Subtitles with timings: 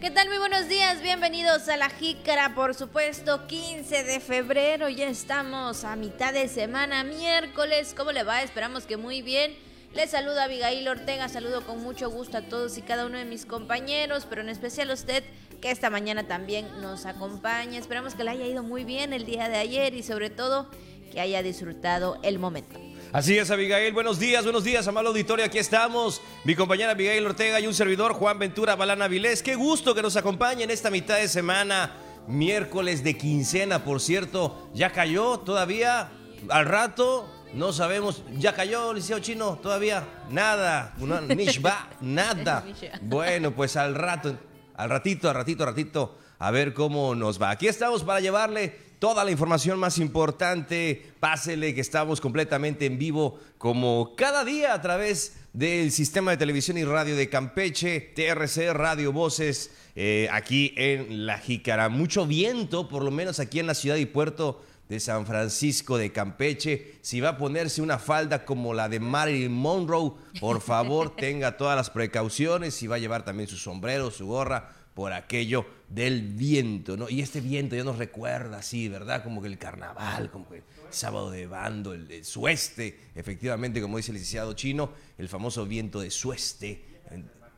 [0.00, 0.28] ¿Qué tal?
[0.28, 5.96] Muy buenos días, bienvenidos a La Jícara, por supuesto, 15 de febrero, ya estamos a
[5.96, 8.42] mitad de semana, miércoles, ¿cómo le va?
[8.42, 9.56] Esperamos que muy bien.
[9.94, 13.44] Les saluda Abigail Ortega, saludo con mucho gusto a todos y cada uno de mis
[13.44, 15.24] compañeros, pero en especial a usted
[15.60, 17.76] que esta mañana también nos acompaña.
[17.76, 20.70] Esperamos que le haya ido muy bien el día de ayer y sobre todo
[21.10, 22.87] que haya disfrutado el momento.
[23.10, 23.94] Así es, Abigail.
[23.94, 25.42] Buenos días, buenos días, amable auditorio.
[25.42, 26.20] Aquí estamos.
[26.44, 29.42] Mi compañera Abigail Ortega y un servidor, Juan Ventura Balana Vilés.
[29.42, 31.96] Qué gusto que nos acompañen esta mitad de semana.
[32.26, 34.68] Miércoles de quincena, por cierto.
[34.74, 36.10] ¿Ya cayó todavía?
[36.50, 38.24] Al rato, no sabemos.
[38.36, 39.58] ¿Ya cayó, Liceo Chino?
[39.62, 40.94] Todavía nada.
[41.28, 42.62] Nishba, nada.
[43.00, 44.36] Bueno, pues al rato,
[44.74, 47.48] al ratito, al ratito, al ratito, a ver cómo nos va.
[47.48, 51.12] Aquí estamos para llevarle toda la información más importante.
[51.20, 56.78] Pásele que estamos completamente en vivo como cada día a través del sistema de televisión
[56.78, 61.88] y radio de Campeche, TRC Radio Voces, eh, aquí en La Jícara.
[61.88, 66.12] Mucho viento, por lo menos aquí en la ciudad y puerto de San Francisco de
[66.12, 66.94] Campeche.
[67.02, 71.76] Si va a ponerse una falda como la de Marilyn Monroe, por favor tenga todas
[71.76, 72.74] las precauciones.
[72.74, 77.08] Si va a llevar también su sombrero, su gorra, por aquello del viento, ¿no?
[77.08, 79.22] Y este viento ya nos recuerda así, ¿verdad?
[79.22, 84.10] Como que el carnaval, como que el sábado de bando, el, sueste, efectivamente, como dice
[84.10, 86.82] el licenciado chino, el famoso viento de sueste,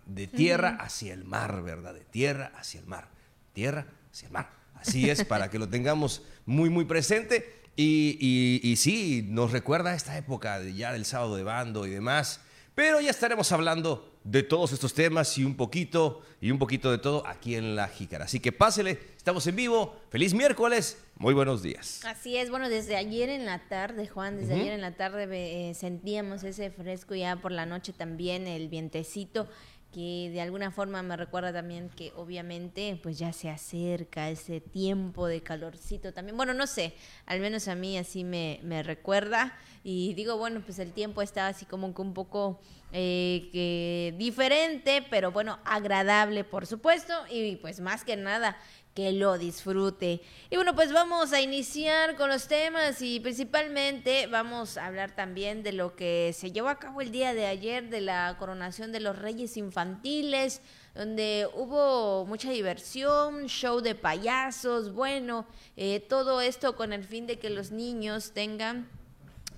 [0.04, 1.94] de tierra hacia el mar, ¿verdad?
[1.94, 3.08] De tierra hacia el mar,
[3.54, 4.50] tierra hacia el mar.
[4.74, 7.62] Así es, para que lo tengamos muy, muy presente.
[7.74, 12.42] Y, y, sí, nos recuerda esta época ya del sábado de bando y demás.
[12.74, 16.98] Pero ya estaremos hablando de todos estos temas y un poquito, y un poquito de
[16.98, 18.26] todo aquí en La Jícara.
[18.26, 19.96] Así que pásele, estamos en vivo.
[20.10, 22.00] Feliz miércoles, muy buenos días.
[22.04, 25.74] Así es, bueno, desde ayer en la tarde, Juan, desde ayer en la tarde eh,
[25.74, 29.48] sentíamos ese fresco ya por la noche también, el vientecito
[29.92, 35.26] que de alguna forma me recuerda también que obviamente pues ya se acerca ese tiempo
[35.26, 36.36] de calorcito también.
[36.36, 36.94] Bueno, no sé,
[37.26, 41.48] al menos a mí así me, me recuerda y digo, bueno, pues el tiempo está
[41.48, 42.60] así como que un poco
[42.92, 48.56] eh, que diferente, pero bueno, agradable por supuesto y pues más que nada
[48.94, 50.20] que lo disfrute.
[50.50, 55.62] Y bueno, pues vamos a iniciar con los temas y principalmente vamos a hablar también
[55.62, 59.00] de lo que se llevó a cabo el día de ayer de la coronación de
[59.00, 60.60] los reyes infantiles,
[60.94, 65.46] donde hubo mucha diversión, show de payasos, bueno,
[65.76, 68.88] eh, todo esto con el fin de que los niños tengan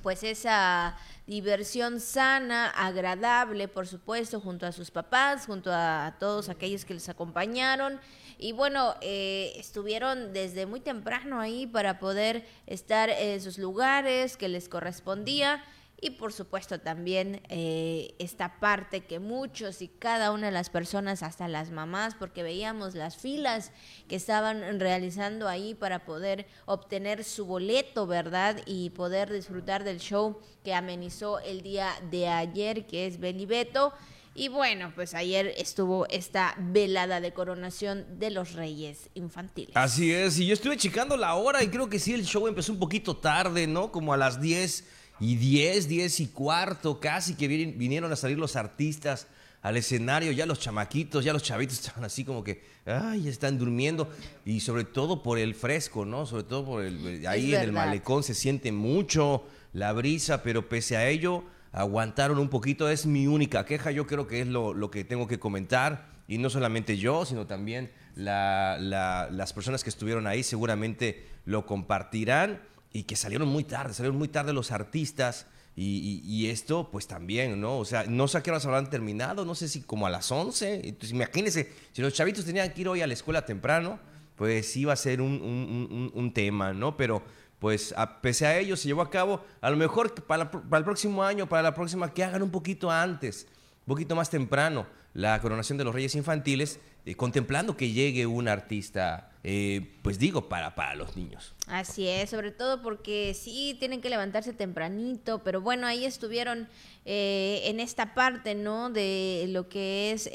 [0.02, 6.84] pues esa diversión sana, agradable, por supuesto, junto a sus papás, junto a todos aquellos
[6.84, 8.00] que les acompañaron.
[8.42, 14.48] Y bueno, eh, estuvieron desde muy temprano ahí para poder estar en sus lugares que
[14.48, 15.62] les correspondía.
[16.00, 21.22] Y por supuesto también eh, esta parte que muchos y cada una de las personas,
[21.22, 23.70] hasta las mamás, porque veíamos las filas
[24.08, 28.60] que estaban realizando ahí para poder obtener su boleto, ¿verdad?
[28.66, 33.92] Y poder disfrutar del show que amenizó el día de ayer, que es Belibeto.
[34.34, 39.76] Y bueno, pues ayer estuvo esta velada de coronación de los reyes infantiles.
[39.76, 42.72] Así es, y yo estuve checando la hora y creo que sí, el show empezó
[42.72, 43.92] un poquito tarde, ¿no?
[43.92, 44.84] Como a las 10
[45.20, 49.26] y 10, 10 y cuarto, casi que vinieron a salir los artistas
[49.60, 54.10] al escenario, ya los chamaquitos, ya los chavitos estaban así como que, ay, están durmiendo.
[54.44, 56.26] Y sobre todo por el fresco, ¿no?
[56.26, 59.44] Sobre todo por el, ahí en el malecón se siente mucho
[59.74, 62.88] la brisa, pero pese a ello aguantaron un poquito.
[62.88, 66.12] Es mi única queja, yo creo que es lo, que tengo que comentar.
[66.28, 72.62] Y no solamente yo, sino también las personas que estuvieron ahí seguramente lo compartirán
[72.92, 75.46] y que salieron muy tarde, salieron muy tarde los artistas.
[75.74, 77.78] Y, esto, pues también, ¿no?
[77.78, 80.30] O sea, no sé a qué horas habrán terminado, no sé si como a las
[80.30, 80.88] 11.
[80.88, 83.98] Entonces, imagínense, si los chavitos tenían que ir hoy a la escuela temprano,
[84.36, 86.96] pues iba a ser un, un tema, ¿no?
[86.96, 87.22] Pero
[87.62, 91.22] pues a, pese a ello se llevó a cabo, a lo mejor para, el próximo
[91.22, 93.46] año, para la próxima, que hagan un poquito antes,
[93.86, 94.84] un poquito más temprano,
[95.14, 100.48] la coronación de los reyes infantiles, eh, contemplando que llegue un artista, eh, pues digo,
[100.48, 101.54] para, para los niños.
[101.68, 106.68] Así es, sobre todo porque sí tienen que levantarse tempranito, pero bueno, ahí estuvieron
[107.04, 108.90] eh, en esta parte, ¿no?
[108.90, 110.28] De lo que es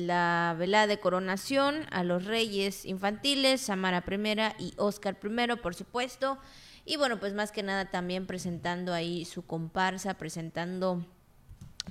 [0.00, 6.36] la velada de coronación a los reyes infantiles, Samara I y Oscar I, por supuesto.
[6.84, 11.06] Y bueno, pues más que nada también presentando ahí su comparsa, presentando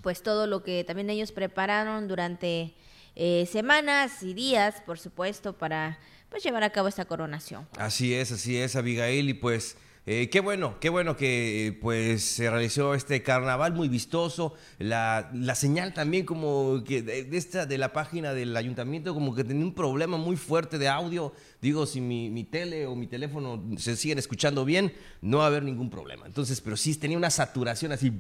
[0.02, 2.74] pues todo lo que también ellos prepararon durante
[3.16, 6.00] eh, semanas y días, por supuesto, para
[6.30, 7.68] pues llevar a cabo esta coronación.
[7.78, 12.50] Así es, así es, Abigail, y pues Eh, qué bueno, qué bueno que pues se
[12.50, 14.54] realizó este carnaval muy vistoso.
[14.78, 19.46] La, la señal también como que de, esta de la página del ayuntamiento como que
[19.46, 21.32] tenía un problema muy fuerte de audio.
[21.62, 25.48] Digo, si mi, mi, tele o mi teléfono se siguen escuchando bien, no va a
[25.48, 26.26] haber ningún problema.
[26.26, 28.12] Entonces, pero sí tenía una saturación así.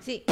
[0.00, 0.24] Sí.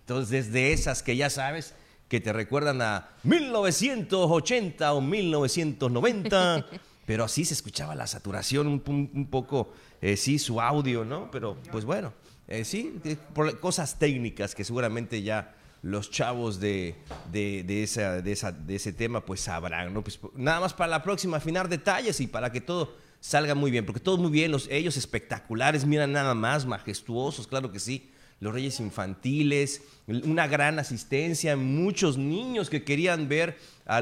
[0.00, 1.74] Entonces, de esas que ya sabes,
[2.08, 6.66] que te recuerdan a 1980 o 1990,
[7.06, 11.30] pero así se escuchaba la saturación un, un poco, eh, sí, su audio, ¿no?
[11.30, 12.12] Pero pues bueno,
[12.46, 13.00] eh, sí,
[13.34, 16.96] por cosas técnicas que seguramente ya los chavos de,
[17.30, 20.02] de, de, esa, de, esa, de ese tema pues sabrán, ¿no?
[20.02, 23.86] Pues nada más para la próxima afinar detalles y para que todo salga muy bien,
[23.86, 28.10] porque todo muy bien, los, ellos espectaculares, miran nada más, majestuosos, claro que sí
[28.40, 34.00] los reyes infantiles, una gran asistencia, muchos niños que querían ver a,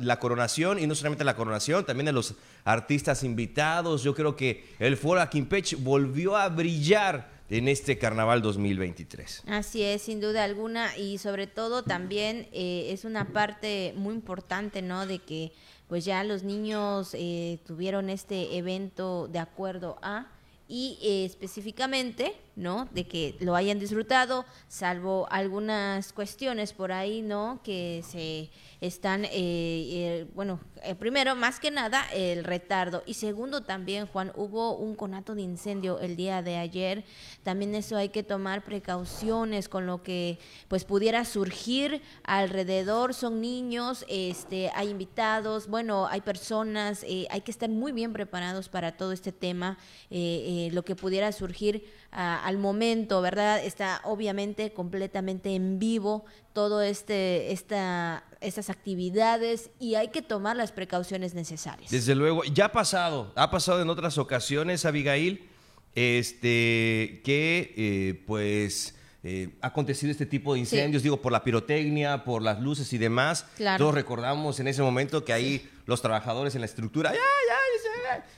[0.00, 2.34] la coronación y no solamente la coronación, también a los
[2.64, 4.02] artistas invitados.
[4.02, 9.42] Yo creo que el Foro Aquimpech volvió a brillar en este carnaval 2023.
[9.46, 14.82] Así es, sin duda alguna, y sobre todo también eh, es una parte muy importante,
[14.82, 15.06] ¿no?
[15.06, 15.52] De que
[15.88, 20.28] pues ya los niños eh, tuvieron este evento de acuerdo a
[20.66, 22.88] y eh, específicamente, ¿no?
[22.92, 27.60] De que lo hayan disfrutado, salvo algunas cuestiones por ahí, ¿no?
[27.62, 28.50] Que se
[28.86, 30.60] están, eh, eh, bueno,
[30.98, 33.02] primero, más que nada, el retardo.
[33.06, 37.04] Y segundo, también, Juan, hubo un conato de incendio el día de ayer.
[37.42, 40.38] También eso hay que tomar precauciones con lo que,
[40.68, 43.14] pues, pudiera surgir alrededor.
[43.14, 48.96] Son niños, este, hay invitados, bueno, hay personas, hay que estar muy bien preparados para
[48.96, 49.78] todo este tema.
[50.10, 53.64] Eh, lo que pudiera surgir ah, al momento, ¿verdad?
[53.64, 60.72] Está obviamente completamente en vivo todo este, esta, estas actividades y hay que tomar las
[60.72, 61.90] precauciones necesarias.
[61.90, 65.48] Desde luego, ya ha pasado, ha pasado en otras ocasiones, Abigail,
[65.94, 68.94] este, que eh, pues...
[69.26, 72.98] Eh, ha acontecido este tipo de incendios, digo, por la pirotecnia, por las luces y
[72.98, 73.46] demás.
[73.78, 77.58] Todos recordamos en ese momento que ahí los trabajadores en la estructura, ya, ya,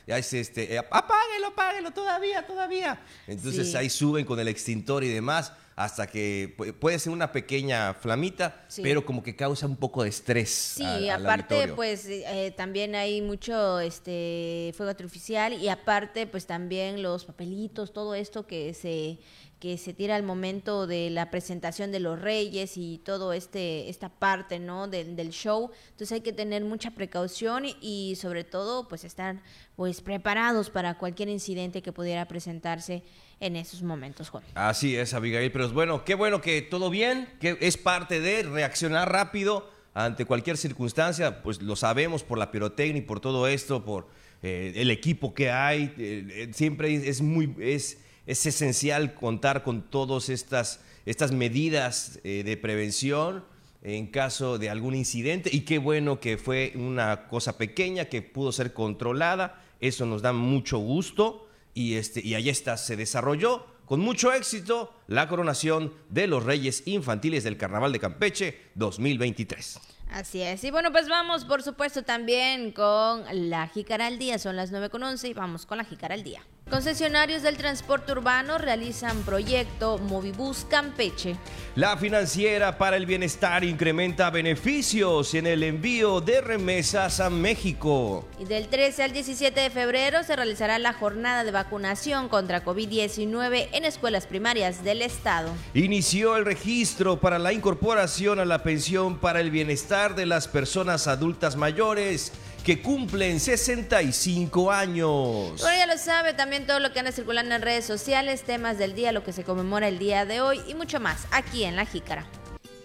[0.06, 3.00] ya es este, eh, apáguelo, apáguelo, todavía, todavía.
[3.26, 8.66] Entonces ahí suben con el extintor y demás hasta que puede ser una pequeña flamita,
[8.82, 10.48] pero como que causa un poco de estrés.
[10.48, 17.26] Sí, aparte pues eh, también hay mucho este fuego artificial y aparte pues también los
[17.26, 19.18] papelitos, todo esto que se
[19.66, 24.08] que se tira al momento de la presentación de los reyes y todo este esta
[24.08, 25.72] parte no del, del show.
[25.90, 29.42] Entonces hay que tener mucha precaución y, sobre todo pues estar
[29.74, 33.02] pues preparados para cualquier incidente que pudiera presentarse
[33.40, 34.44] en esos momentos Juan.
[34.54, 38.44] Así es Abigail pero es bueno qué bueno que todo bien que es parte de
[38.44, 43.84] reaccionar rápido ante cualquier circunstancia pues lo sabemos por la pirotecnia y por todo esto
[43.84, 44.06] por
[44.44, 49.82] eh, el equipo que hay eh, eh, siempre es muy es es esencial contar con
[49.82, 53.44] todas estas, estas medidas eh, de prevención
[53.82, 58.50] en caso de algún incidente y qué bueno que fue una cosa pequeña que pudo
[58.50, 64.00] ser controlada, eso nos da mucho gusto y, este, y ahí está, se desarrolló con
[64.00, 69.78] mucho éxito la coronación de los Reyes Infantiles del Carnaval de Campeche 2023.
[70.10, 70.64] Así es.
[70.64, 74.38] Y bueno, pues vamos, por supuesto, también con la Jícara al Día.
[74.38, 76.42] Son las 9.11 y vamos con la Jícara al Día.
[76.68, 81.36] Concesionarios del transporte urbano realizan proyecto Movibus Campeche.
[81.76, 88.26] La financiera para el bienestar incrementa beneficios en el envío de remesas a México.
[88.40, 93.68] Y del 13 al 17 de febrero se realizará la jornada de vacunación contra COVID-19
[93.70, 95.52] en escuelas primarias del estado.
[95.72, 101.06] Inició el registro para la incorporación a la pensión para el bienestar de las personas
[101.06, 102.32] adultas mayores
[102.66, 105.60] que cumplen 65 años.
[105.60, 108.96] Bueno, ya lo sabe, también todo lo que anda circulando en redes sociales, temas del
[108.96, 111.86] día, lo que se conmemora el día de hoy y mucho más aquí en La
[111.86, 112.26] Jícara.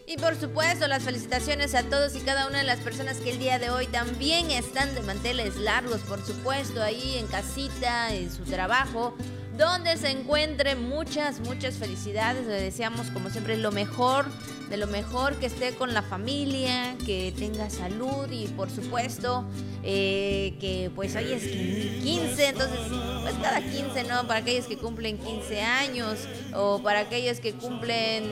[0.05, 3.39] Y por supuesto, las felicitaciones a todos y cada una de las personas que el
[3.39, 8.43] día de hoy también están de manteles largos, por supuesto, ahí en casita, en su
[8.43, 9.15] trabajo,
[9.57, 12.45] donde se encuentren muchas, muchas felicidades.
[12.45, 14.27] Le deseamos, como siempre, lo mejor
[14.71, 19.45] de lo mejor, que esté con la familia, que tenga salud y por supuesto
[19.83, 22.79] eh, que pues hoy es 15, entonces
[23.21, 24.25] pues cada 15, ¿no?
[24.27, 26.19] Para aquellos que cumplen 15 años
[26.55, 28.31] o para aquellos que cumplen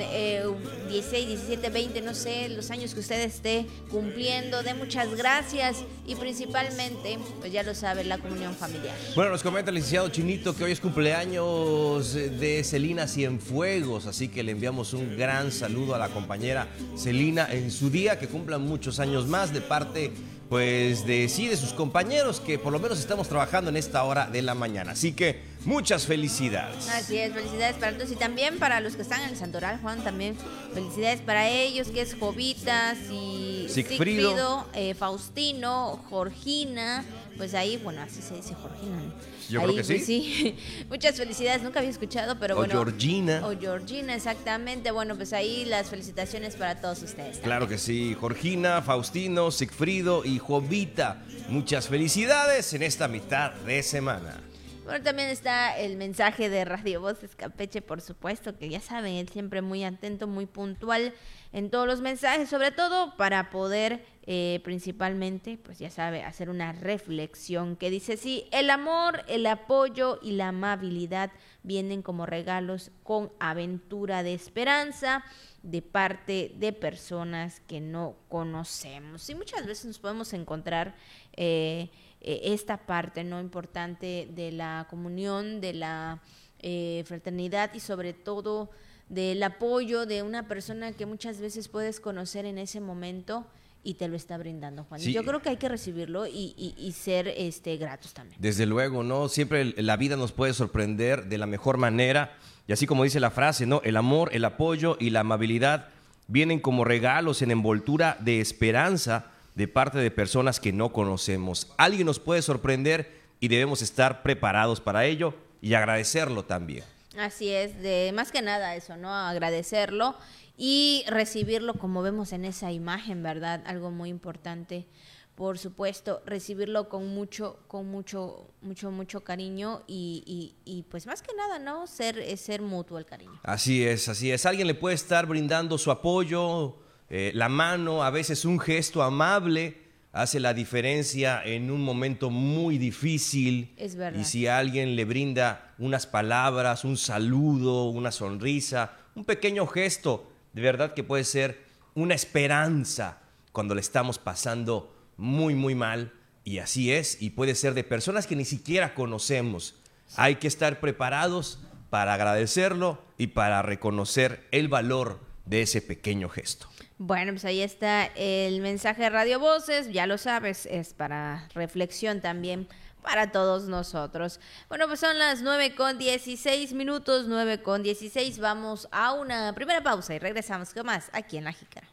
[0.87, 6.15] 16, 17, 20, no sé, los años que usted esté cumpliendo, de muchas gracias y
[6.15, 8.95] principalmente, pues ya lo sabe, la comunión familiar.
[9.13, 14.41] Bueno, nos comenta el licenciado Chinito que hoy es cumpleaños de Celina Cienfuegos, así que
[14.41, 18.61] le enviamos un gran saludo a la compañera compañera Celina en su día, que cumplan
[18.61, 20.11] muchos años más de parte
[20.47, 24.27] pues de sí, de sus compañeros que por lo menos estamos trabajando en esta hora
[24.27, 24.91] de la mañana.
[24.91, 26.87] Así que muchas felicidades.
[26.89, 30.03] Así es, felicidades para todos y también para los que están en el Santoral, Juan,
[30.03, 30.35] también
[30.71, 37.05] felicidades para ellos, que es Jovitas y Sigfrido, eh, Faustino, Jorgina,
[37.39, 39.01] pues ahí, bueno, así se dice Jorgina.
[39.49, 40.57] Yo creo que pues, sí.
[40.89, 42.73] Muchas felicidades, nunca había escuchado, pero bueno.
[42.73, 43.47] O Georgina.
[43.47, 44.91] O Georgina, exactamente.
[44.91, 47.37] Bueno, pues ahí las felicitaciones para todos ustedes.
[47.37, 48.13] Claro que sí.
[48.19, 51.23] Jorgina, Faustino, Sigfrido y Jovita.
[51.47, 54.48] Muchas felicidades en esta mitad de semana.
[54.89, 59.29] Bueno, también está el mensaje de Radio Voz Escapeche, por supuesto, que ya saben, él
[59.29, 61.13] siempre muy atento, muy puntual
[61.53, 66.71] en todos los mensajes, sobre todo para poder eh, principalmente, pues ya sabe, hacer una
[66.71, 71.29] reflexión que dice, sí, el amor, el apoyo y la amabilidad
[71.61, 75.23] vienen como regalos con aventura de esperanza
[75.61, 79.29] de parte de personas que no conocemos.
[79.29, 80.95] Y muchas veces nos podemos encontrar...
[81.33, 81.91] Eh,
[82.21, 86.21] eh, esta parte no importante de la comunión, de la
[86.59, 88.69] eh, fraternidad y sobre todo
[89.07, 93.47] del apoyo de una persona que muchas veces puedes conocer en ese momento
[93.83, 95.01] y te lo está brindando, Juan.
[95.01, 98.39] Yo creo que hay que recibirlo y, ser este, gratos también.
[98.41, 99.29] Desde luego, ¿no?
[99.29, 102.35] Siempre la vida nos puede sorprender de la mejor manera.
[102.67, 103.81] Y así como dice la frase, ¿no?
[103.85, 105.87] El amor, el apoyo y la amabilidad
[106.27, 111.67] vienen como regalos en envoltura de esperanza de parte de personas que no conocemos.
[111.75, 113.11] Alguien nos puede sorprender
[113.41, 116.85] y debemos estar preparados para ello y agradecerlo también.
[117.17, 119.13] Así es, de más que nada eso, ¿no?
[119.13, 120.15] Agradecerlo
[120.55, 123.61] y recibirlo como vemos en esa imagen, ¿verdad?
[123.65, 124.87] Algo muy importante.
[125.35, 131.35] Por supuesto, recibirlo con mucho, con mucho, mucho, mucho cariño y, y, pues más que
[131.35, 131.85] nada, ¿no?
[131.85, 133.37] Ser, ser mutuo el cariño.
[133.43, 134.45] Así es, así es.
[134.45, 136.77] Alguien le puede estar brindando su apoyo,
[137.09, 139.77] eh, la mano, a veces un gesto amable
[140.11, 143.73] hace la diferencia en un momento muy difícil.
[143.77, 144.19] Es verdad.
[144.19, 150.61] Y si alguien le brinda unas palabras, un saludo, una sonrisa, un pequeño gesto, de
[150.61, 151.63] verdad que puede ser
[151.95, 153.19] una esperanza
[153.51, 156.13] cuando le estamos pasando muy, muy mal.
[156.43, 159.75] Y así es, y puede ser de personas que ni siquiera conocemos.
[160.15, 166.67] Hay que estar preparados para agradecerlo y para reconocer el valor de ese pequeño gesto.
[167.01, 172.19] Bueno, pues ahí está el mensaje de Radio Voces, ya lo sabes, es para reflexión
[172.19, 172.67] también
[173.01, 174.41] para todos nosotros.
[174.67, 178.39] Bueno, pues son las 9 con 16 minutos, 9 con 16.
[178.39, 181.88] Vamos a una primera pausa y regresamos con más aquí en La Jícara.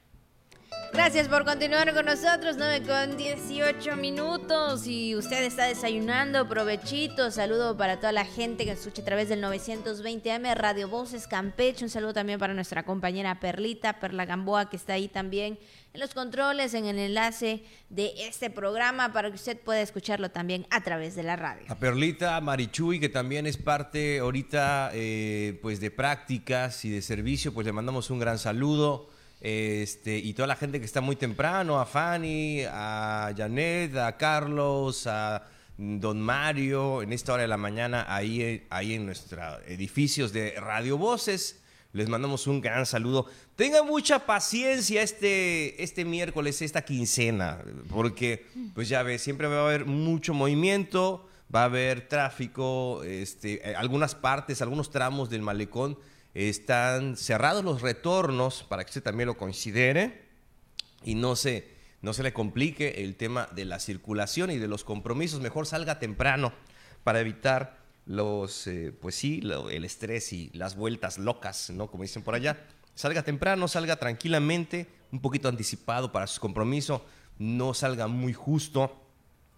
[0.92, 7.76] Gracias por continuar con nosotros, 9 con 18 minutos y usted está desayunando, provechito, saludo
[7.76, 12.14] para toda la gente que escucha a través del 920M Radio Voces Campeche, un saludo
[12.14, 15.58] también para nuestra compañera Perlita, Perla Gamboa que está ahí también
[15.92, 20.66] en los controles, en el enlace de este programa para que usted pueda escucharlo también
[20.70, 21.64] a través de la radio.
[21.68, 27.52] A Perlita Marichuy, que también es parte ahorita eh, pues de prácticas y de servicio,
[27.52, 29.10] pues le mandamos un gran saludo.
[29.40, 35.06] Este, y toda la gente que está muy temprano, a Fanny, a Janet, a Carlos,
[35.06, 35.44] a
[35.76, 40.96] Don Mario, en esta hora de la mañana, ahí, ahí en nuestros edificios de Radio
[40.96, 41.60] Voces.
[41.92, 43.26] Les mandamos un gran saludo.
[43.56, 49.66] Tengan mucha paciencia este, este miércoles, esta quincena, porque, pues ya ves, siempre va a
[49.66, 55.98] haber mucho movimiento, va a haber tráfico, este, algunas partes, algunos tramos del malecón
[56.36, 60.26] están cerrados los retornos para que usted también lo considere
[61.02, 61.70] y no se,
[62.02, 65.40] no se le complique el tema de la circulación y de los compromisos.
[65.40, 66.52] Mejor salga temprano
[67.04, 69.40] para evitar los, eh, pues sí,
[69.70, 71.90] el estrés y las vueltas locas, ¿no?
[71.90, 72.66] Como dicen por allá.
[72.94, 77.04] Salga temprano, salga tranquilamente, un poquito anticipado para su compromiso,
[77.38, 78.94] no salga muy justo,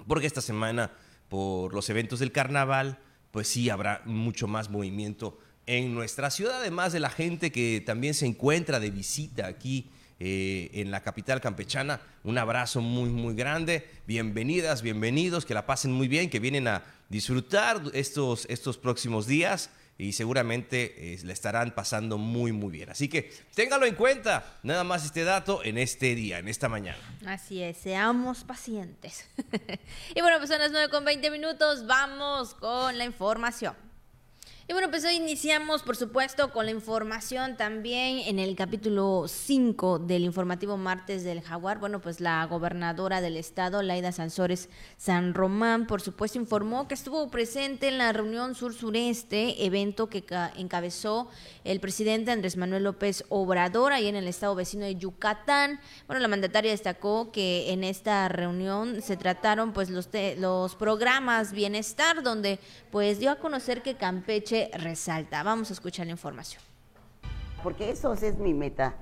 [0.07, 0.93] porque esta semana,
[1.29, 2.99] por los eventos del carnaval,
[3.33, 8.15] pues sí habrá mucho más movimiento en nuestra ciudad, además de la gente que también
[8.15, 12.01] se encuentra de visita aquí eh, en la capital campechana.
[12.25, 13.87] Un abrazo muy, muy grande.
[14.07, 19.69] Bienvenidas, bienvenidos, que la pasen muy bien, que vienen a disfrutar estos, estos próximos días
[19.99, 22.89] y seguramente eh, le estarán pasando muy, muy bien.
[22.89, 26.99] Así que téngalo en cuenta, nada más este dato en este día, en esta mañana.
[27.27, 29.29] Así es, seamos pacientes.
[30.15, 33.75] y bueno, pues son las 9 con 20 minutos, vamos con la información.
[34.71, 39.99] Y bueno, pues hoy iniciamos, por supuesto, con la información también en el capítulo 5
[40.01, 41.79] del informativo martes del Jaguar.
[41.79, 47.31] Bueno, pues la gobernadora del estado, Laida Sansores San Román, por supuesto, informó que estuvo
[47.31, 50.23] presente en la reunión sur-sureste, evento que
[50.59, 51.31] encabezó
[51.65, 55.81] el presidente Andrés Manuel López Obrador, ahí en el estado vecino de Yucatán.
[56.07, 62.23] Bueno, la mandataria destacó que en esta reunión se trataron pues los, los programas Bienestar,
[62.23, 62.59] donde
[62.91, 65.43] pues dio a conocer que Campeche resalta.
[65.43, 66.63] Vamos a escuchar la información.
[67.63, 68.95] Porque eso es mi meta.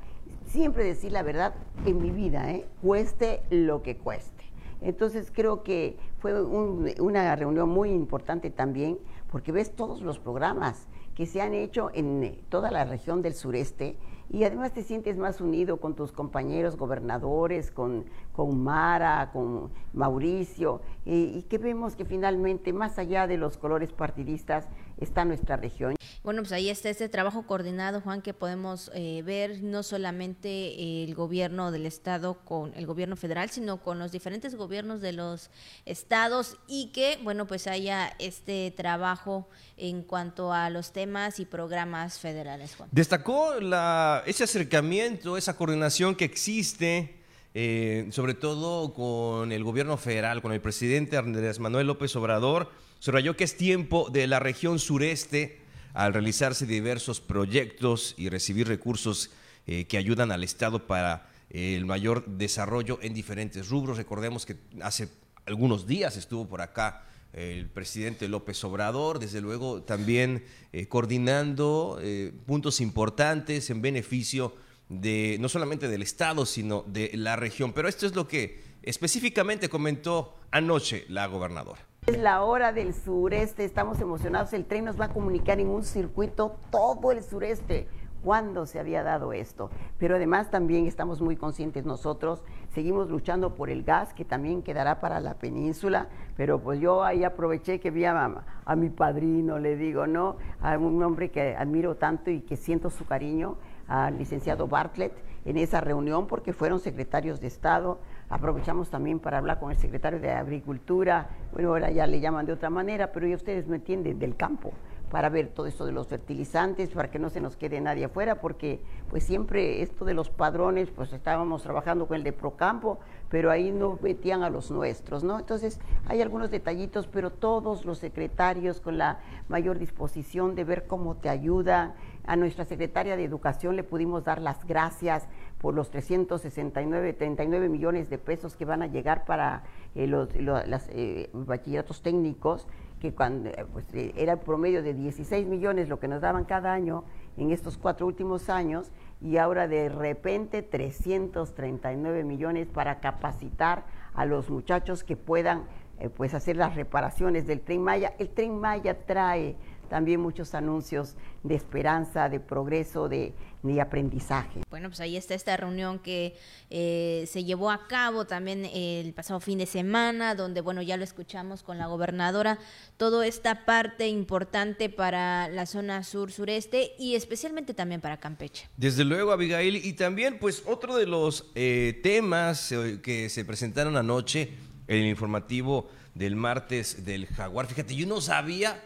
[0.46, 2.66] Siempre decir la verdad en mi vida, ¿eh?
[2.82, 4.44] cueste lo que cueste.
[4.80, 8.98] Entonces creo que fue una reunión muy importante también
[9.30, 13.96] porque ves todos los programas que se han hecho en toda la región del sureste
[14.30, 20.80] y además te sientes más unido con tus compañeros gobernadores, con, con Mara, con Mauricio,
[21.04, 24.66] y, que vemos que finalmente, más allá de los colores partidistas,
[24.99, 25.95] está nuestra región.
[26.25, 31.14] Bueno, pues ahí está este trabajo coordinado, Juan, que podemos eh, ver no solamente el
[31.14, 35.50] gobierno del estado con el gobierno federal, sino con los diferentes gobiernos de los
[35.85, 42.18] estados y que, bueno, pues haya este trabajo en cuanto a los temas y programas
[42.18, 42.88] federales, Juan.
[42.90, 47.16] Destacó la ese acercamiento, esa coordinación que existe,
[47.54, 53.37] eh, sobre todo con el gobierno federal, con el presidente Andrés Manuel López Obrador, subrayó
[53.37, 55.61] que es tiempo de la región sureste
[55.94, 59.30] al realizarse diversos proyectos y recibir recursos
[59.66, 63.96] eh, que ayudan al Estado para el mayor desarrollo en diferentes rubros.
[63.96, 65.08] Recordemos que hace
[65.46, 67.05] algunos días estuvo por acá
[67.36, 74.54] el presidente López Obrador, desde luego también eh, coordinando eh, puntos importantes en beneficio
[74.88, 77.72] de no solamente del Estado, sino de la región.
[77.74, 81.80] Pero esto es lo que específicamente comentó anoche la gobernadora.
[82.06, 85.84] Es la hora del sureste, estamos emocionados, el tren nos va a comunicar en un
[85.84, 87.88] circuito todo el sureste
[88.22, 89.70] cuándo se había dado esto.
[89.98, 92.42] Pero además también estamos muy conscientes nosotros,
[92.76, 97.25] seguimos luchando por el gas que también quedará para la península, pero pues yo ahí
[97.25, 100.37] aproveché que vi a, a mi padrino, le digo, ¿no?
[100.61, 103.56] A un hombre que admiro tanto y que siento su cariño,
[103.88, 105.14] al licenciado Bartlett,
[105.47, 107.99] en esa reunión porque fueron secretarios de Estado.
[108.28, 112.52] Aprovechamos también para hablar con el secretario de Agricultura, bueno, ahora ya le llaman de
[112.52, 114.75] otra manera, pero ya ustedes no entienden, del campo
[115.10, 118.40] para ver todo esto de los fertilizantes, para que no se nos quede nadie afuera,
[118.40, 122.98] porque pues siempre esto de los padrones, pues estábamos trabajando con el de Procampo,
[123.28, 125.38] pero ahí no metían a los nuestros, ¿no?
[125.38, 131.16] Entonces hay algunos detallitos, pero todos los secretarios con la mayor disposición de ver cómo
[131.16, 131.95] te ayuda.
[132.26, 138.10] A nuestra secretaria de Educación le pudimos dar las gracias por los 369, 39 millones
[138.10, 139.62] de pesos que van a llegar para
[139.95, 142.66] eh, los, eh, bachilleratos técnicos
[143.06, 146.45] que cuando eh, pues, eh, era el promedio de 16 millones lo que nos daban
[146.45, 147.04] cada año
[147.36, 148.90] en estos cuatro últimos años
[149.21, 155.66] y ahora de repente 339 millones para capacitar a los muchachos que puedan
[156.00, 158.12] eh, pues hacer las reparaciones del tren Maya.
[158.19, 159.54] El tren Maya trae
[159.88, 163.34] también muchos anuncios de esperanza, de progreso, de,
[163.80, 164.60] aprendizaje.
[164.70, 166.36] Bueno, pues ahí está esta reunión que
[166.70, 171.04] eh, se llevó a cabo también el pasado fin de semana, donde, bueno, ya lo
[171.04, 172.58] escuchamos con la gobernadora,
[172.96, 178.68] toda esta parte importante para la zona sur-sureste y especialmente también para Campeche.
[178.76, 183.96] Desde luego, Abigail, y también, pues, otro de los eh, temas eh, que se presentaron
[183.96, 184.50] anoche
[184.88, 187.66] en el informativo del martes del Jaguar.
[187.66, 188.82] Fíjate, yo no sabía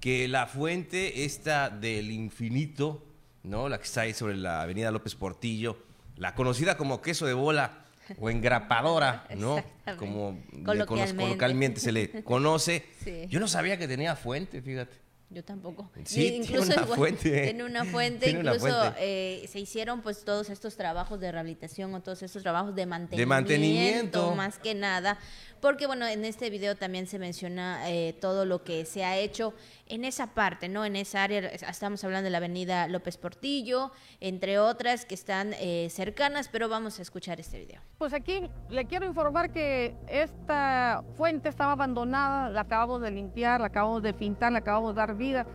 [0.00, 3.02] que la fuente esta del infinito,
[3.44, 3.68] ¿no?
[3.68, 5.78] La que está ahí sobre la avenida López Portillo,
[6.16, 7.84] la conocida como queso de bola
[8.18, 9.62] o engrapadora, ¿no?
[9.98, 11.80] Como coloquialmente.
[11.80, 12.84] se le conoce.
[13.28, 15.04] Yo no sabía que tenía fuente, fíjate.
[15.30, 15.90] Yo tampoco.
[16.04, 17.42] Sí, incluso tiene una fuente.
[17.42, 22.22] Tiene una fuente, incluso eh, se hicieron pues todos estos trabajos de rehabilitación o todos
[22.22, 24.34] estos trabajos de mantenimiento, de mantenimiento.
[24.34, 25.18] más que nada,
[25.64, 29.54] porque bueno, en este video también se menciona eh, todo lo que se ha hecho
[29.86, 30.84] en esa parte, ¿no?
[30.84, 35.88] En esa área, estamos hablando de la avenida López Portillo, entre otras que están eh,
[35.90, 37.80] cercanas, pero vamos a escuchar este video.
[37.96, 43.68] Pues aquí le quiero informar que esta fuente estaba abandonada, la acabamos de limpiar, la
[43.68, 45.46] acabamos de pintar, la acabamos de dar vida.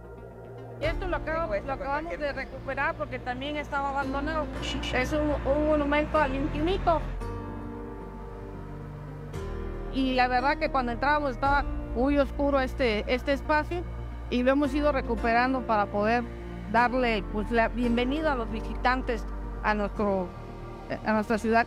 [0.81, 4.47] Esto lo, lo acabamos de recuperar porque también estaba abandonado.
[4.91, 6.99] Es un, un monumento al infinito
[9.93, 11.63] y la verdad que cuando entrábamos estaba
[11.95, 13.83] muy oscuro este, este espacio
[14.29, 16.23] y lo hemos ido recuperando para poder
[16.71, 19.25] darle pues, la bienvenida a los visitantes
[19.63, 20.27] a, nuestro,
[21.05, 21.65] a nuestra ciudad.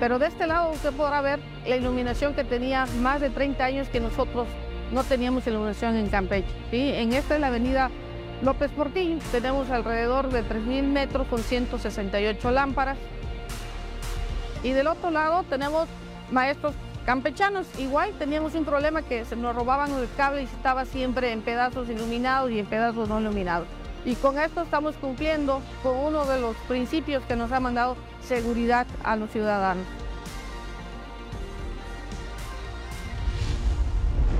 [0.00, 3.88] Pero de este lado usted podrá ver la iluminación que tenía más de 30 años
[3.88, 4.48] que nosotros
[4.92, 6.48] no teníamos iluminación en Campeche.
[6.70, 6.90] ¿sí?
[6.94, 7.90] En esta es la avenida
[8.42, 9.18] López Portillo.
[9.32, 12.98] Tenemos alrededor de 3.000 metros con 168 lámparas.
[14.62, 15.88] Y del otro lado tenemos
[16.30, 17.66] maestros campechanos.
[17.78, 21.88] Igual teníamos un problema que se nos robaban el cable y estaba siempre en pedazos
[21.88, 23.68] iluminados y en pedazos no iluminados.
[24.04, 28.86] Y con esto estamos cumpliendo con uno de los principios que nos ha mandado seguridad
[29.02, 29.86] a los ciudadanos.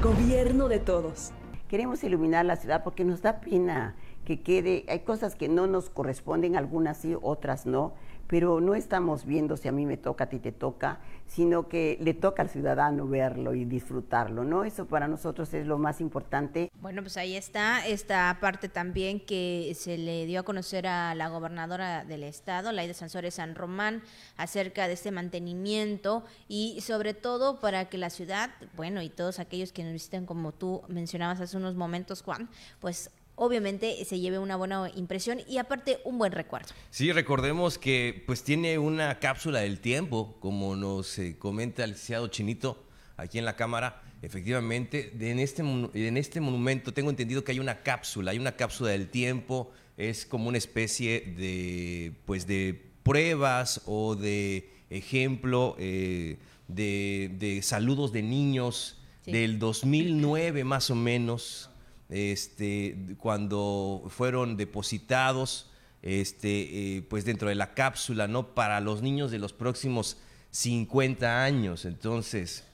[0.02, 1.32] Gobierno de todos.
[1.74, 5.90] Queremos iluminar la ciudad porque nos da pena que quede, hay cosas que no nos
[5.90, 7.94] corresponden, algunas sí, otras no,
[8.26, 11.98] pero no estamos viendo si a mí me toca, a ti te toca, sino que
[12.00, 14.64] le toca al ciudadano verlo y disfrutarlo, ¿no?
[14.64, 16.70] Eso para nosotros es lo más importante.
[16.80, 21.28] Bueno, pues ahí está esta parte también que se le dio a conocer a la
[21.28, 24.02] gobernadora del estado, Laida Sansores San Román,
[24.36, 29.72] acerca de este mantenimiento y sobre todo para que la ciudad, bueno, y todos aquellos
[29.72, 32.48] que nos visiten, como tú mencionabas hace unos momentos, Juan,
[32.80, 36.68] pues obviamente se lleve una buena impresión y aparte un buen recuerdo.
[36.90, 42.28] Sí, recordemos que pues tiene una cápsula del tiempo, como nos eh, comenta el licenciado
[42.28, 42.84] Chinito
[43.16, 44.02] aquí en la cámara.
[44.22, 48.90] Efectivamente, en, este, en este monumento tengo entendido que hay una cápsula, hay una cápsula
[48.90, 57.60] del tiempo, es como una especie de, pues de pruebas o de ejemplo eh, de,
[57.62, 61.70] saludos de niños del 2009 más o menos
[62.08, 65.70] este, cuando fueron depositados
[66.02, 68.54] este, eh, pues dentro de la cápsula, ¿no?
[68.54, 70.18] Para los niños de los próximos
[70.50, 71.86] 50 años.
[71.86, 72.64] Entonces,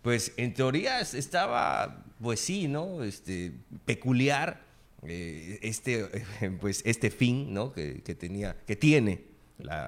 [0.00, 3.04] pues en teoría estaba, pues sí, ¿no?
[3.04, 3.52] Este,
[3.84, 4.62] peculiar
[5.02, 6.08] eh, este,
[6.60, 7.72] pues este fin, ¿no?
[7.72, 9.24] Que, tenía, que tiene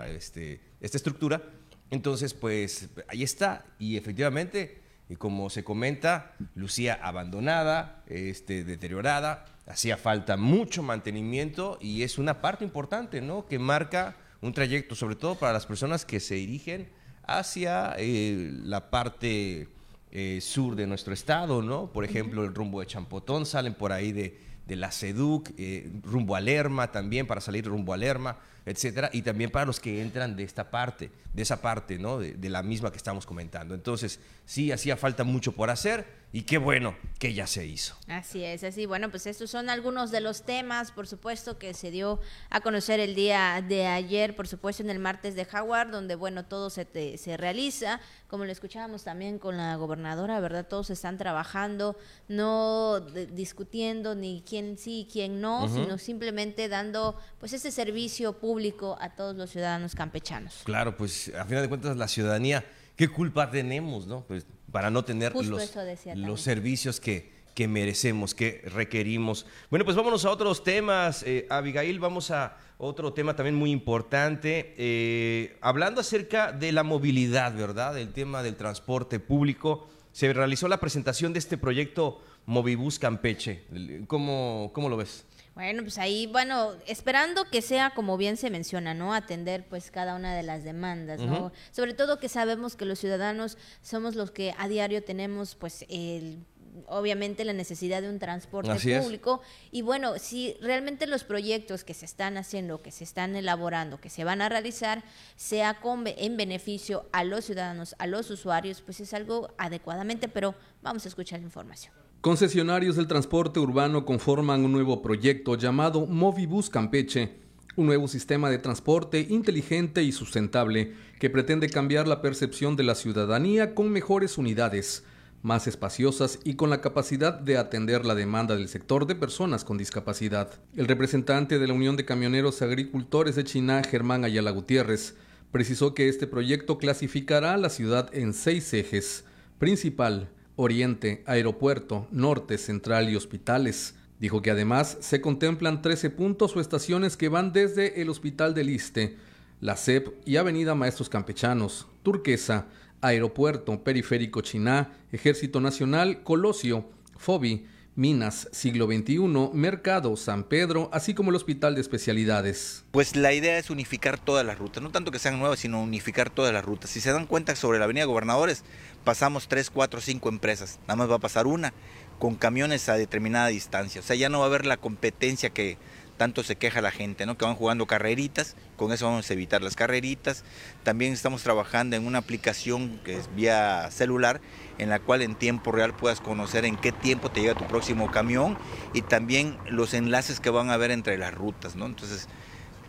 [0.08, 1.42] este, esta estructura.
[1.90, 3.64] Entonces, pues ahí está.
[3.78, 4.78] Y efectivamente,
[5.10, 12.40] y como se comenta, lucía abandonada, este, deteriorada, hacía falta mucho mantenimiento y es una
[12.40, 13.44] parte importante, ¿no?
[13.44, 16.88] Que marca un trayecto, sobre todo para las personas que se dirigen
[17.24, 19.66] hacia eh, la parte
[20.12, 21.90] eh, sur de nuestro estado, ¿no?
[21.92, 26.36] Por ejemplo, el rumbo de Champotón, salen por ahí de, de la SEDUC, eh, rumbo
[26.36, 30.36] a Lerma también, para salir rumbo a Lerma etcétera, y también para los que entran
[30.36, 32.18] de esta parte, de esa parte, ¿no?
[32.18, 33.74] De, de, la misma que estamos comentando.
[33.74, 37.96] Entonces, sí, hacía falta mucho por hacer y qué bueno que ya se hizo.
[38.06, 38.86] Así es, así.
[38.86, 43.00] Bueno, pues estos son algunos de los temas, por supuesto, que se dio a conocer
[43.00, 47.18] el día de ayer, por supuesto, en el martes de Jaguar, donde, bueno, todo se,
[47.18, 50.68] se realiza, como lo escuchábamos también con la gobernadora, ¿verdad?
[50.68, 51.96] Todos están trabajando,
[52.28, 59.16] no discutiendo ni quién sí, quién no, sino simplemente dando, pues, ese servicio público a
[59.16, 60.60] todos los ciudadanos campechanos.
[60.62, 62.64] Claro, pues, a final de cuentas, la ciudadanía,
[62.96, 64.24] ¿qué culpa tenemos, no?
[64.26, 65.74] Pues, para no tener los,
[66.14, 69.46] los servicios que, que merecemos, que requerimos.
[69.68, 71.22] Bueno, pues vámonos a otros temas.
[71.24, 77.54] Eh, Abigail, vamos a otro tema también muy importante, eh, hablando acerca de la movilidad,
[77.54, 77.98] ¿verdad?
[77.98, 79.88] El tema del transporte público.
[80.12, 83.64] Se realizó la presentación de este proyecto Movibus Campeche.
[84.06, 85.24] ¿Cómo, cómo lo ves?
[85.54, 89.12] Bueno, pues ahí, bueno, esperando que sea como bien se menciona, ¿no?
[89.12, 91.52] Atender pues cada una de las demandas, ¿no?
[91.72, 96.44] Sobre todo que sabemos que los ciudadanos somos los que a diario tenemos pues el
[96.86, 102.04] obviamente la necesidad de un transporte público y bueno, si realmente los proyectos que se
[102.04, 105.02] están haciendo, que se están elaborando, que se van a realizar,
[105.36, 110.54] sea con, en beneficio a los ciudadanos, a los usuarios, pues es algo adecuadamente, pero
[110.82, 111.99] vamos a escuchar la información.
[112.20, 117.32] Concesionarios del transporte urbano conforman un nuevo proyecto llamado Movibus Campeche,
[117.76, 122.94] un nuevo sistema de transporte inteligente y sustentable que pretende cambiar la percepción de la
[122.94, 125.02] ciudadanía con mejores unidades,
[125.40, 129.78] más espaciosas y con la capacidad de atender la demanda del sector de personas con
[129.78, 130.50] discapacidad.
[130.76, 135.16] El representante de la Unión de Camioneros Agricultores de China, Germán Ayala Gutiérrez,
[135.52, 139.24] precisó que este proyecto clasificará a la ciudad en seis ejes,
[139.58, 140.28] principal,
[140.60, 143.94] Oriente, Aeropuerto, Norte, Central y Hospitales.
[144.18, 148.68] Dijo que además se contemplan 13 puntos o estaciones que van desde el Hospital del
[148.68, 149.16] Iste,
[149.62, 152.66] la CEP y Avenida Maestros Campechanos, Turquesa,
[153.00, 156.84] Aeropuerto, Periférico Chiná, Ejército Nacional, Colosio,
[157.16, 157.64] Fobi,
[158.00, 159.18] Minas, Siglo XXI,
[159.52, 162.86] Mercado, San Pedro, así como el Hospital de Especialidades.
[162.92, 166.30] Pues la idea es unificar todas las rutas, no tanto que sean nuevas, sino unificar
[166.30, 166.88] todas las rutas.
[166.88, 168.64] Si se dan cuenta sobre la Avenida Gobernadores,
[169.04, 171.74] pasamos 3, 4, 5 empresas, nada más va a pasar una
[172.18, 174.00] con camiones a determinada distancia.
[174.00, 175.76] O sea, ya no va a haber la competencia que
[176.20, 177.38] tanto se queja la gente, ¿no?
[177.38, 180.44] que van jugando carreritas, con eso vamos a evitar las carreritas.
[180.82, 184.42] También estamos trabajando en una aplicación que es vía celular,
[184.76, 188.10] en la cual en tiempo real puedas conocer en qué tiempo te llega tu próximo
[188.10, 188.58] camión
[188.92, 191.74] y también los enlaces que van a haber entre las rutas.
[191.74, 191.86] ¿no?
[191.86, 192.28] Entonces,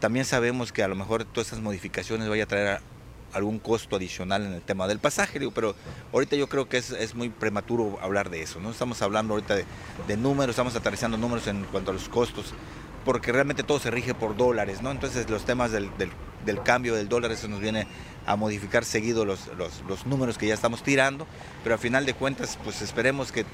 [0.02, 2.82] también sabemos que a lo mejor todas estas modificaciones vayan a traer
[3.32, 5.74] algún costo adicional en el tema del pasaje, pero
[6.12, 8.72] ahorita yo creo que es, muy prematuro hablar de eso, ¿no?
[8.72, 12.54] Estamos hablando ahorita de, números, estamos aterrizando números en cuanto a los costos,
[13.06, 14.92] porque realmente todo se rige por dólares, ¿no?
[14.92, 15.90] Entonces los temas del,
[16.64, 17.88] cambio del dólar, eso nos viene
[18.26, 21.26] a modificar seguido los, los, números que ya estamos tirando,
[21.64, 23.46] pero al final de cuentas, pues esperemos que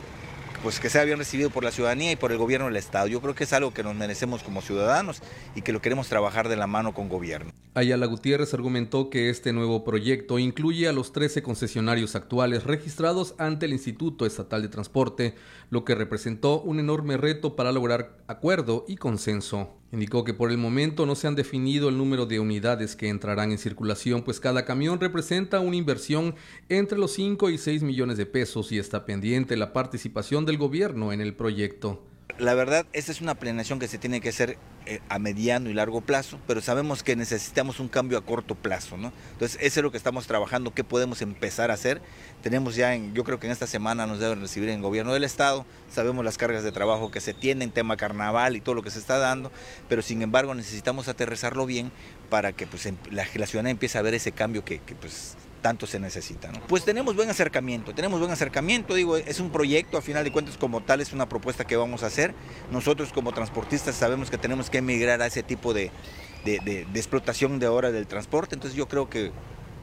[0.63, 3.07] pues que sea bien recibido por la ciudadanía y por el gobierno del Estado.
[3.07, 5.21] Yo creo que es algo que nos merecemos como ciudadanos
[5.55, 7.51] y que lo queremos trabajar de la mano con gobierno.
[7.73, 13.67] Ayala Gutiérrez argumentó que este nuevo proyecto incluye a los 13 concesionarios actuales registrados ante
[13.67, 15.35] el Instituto Estatal de Transporte,
[15.69, 19.77] lo que representó un enorme reto para lograr acuerdo y consenso.
[19.91, 23.51] Indicó que por el momento no se han definido el número de unidades que entrarán
[23.51, 26.35] en circulación, pues cada camión representa una inversión
[26.67, 31.13] entre los 5 y 6 millones de pesos y está pendiente la participación del gobierno
[31.13, 32.03] en el proyecto.
[32.39, 35.73] La verdad, esta es una planeación que se tiene que hacer eh, a mediano y
[35.73, 39.11] largo plazo, pero sabemos que necesitamos un cambio a corto plazo, ¿no?
[39.31, 41.99] Entonces, eso es lo que estamos trabajando, qué podemos empezar a hacer.
[42.43, 45.23] Tenemos ya, yo creo que en esta semana nos deben recibir en el gobierno del
[45.23, 48.91] Estado, sabemos las cargas de trabajo que se tienen, tema carnaval y todo lo que
[48.91, 49.51] se está dando,
[49.89, 51.91] pero sin embargo necesitamos aterrizarlo bien
[52.29, 55.35] para que pues, em, la, la ciudadanía empiece a ver ese cambio que, que pues,
[55.61, 56.51] tanto se necesita.
[56.67, 60.57] Pues tenemos buen acercamiento, tenemos buen acercamiento, digo, es un proyecto, a final de cuentas
[60.57, 62.33] como tal es una propuesta que vamos a hacer.
[62.71, 65.91] Nosotros como transportistas sabemos que tenemos que emigrar a ese tipo de,
[66.45, 69.31] explotación de ahora del transporte, entonces yo creo que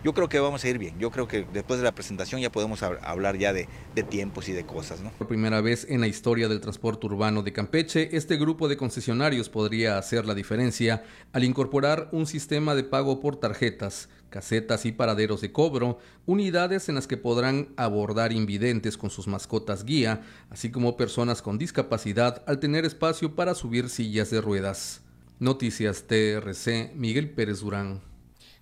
[0.05, 0.99] yo creo que vamos a ir bien.
[0.99, 3.67] Yo creo que después de la presentación ya podemos hablar ya de,
[4.11, 5.01] tiempos y de cosas.
[5.17, 9.49] Por primera vez en la historia del transporte urbano de Campeche, este grupo de concesionarios
[9.49, 15.41] podría hacer la diferencia al incorporar un sistema de pago por tarjetas, casetas y paraderos
[15.41, 20.99] de cobro, unidades en las que podrán abordar invidentes con sus mascotas guía, así como
[20.99, 25.01] personas con discapacidad al tener espacio para subir sillas de ruedas.
[25.39, 28.14] Noticias TRC, Miguel Pérez Durán.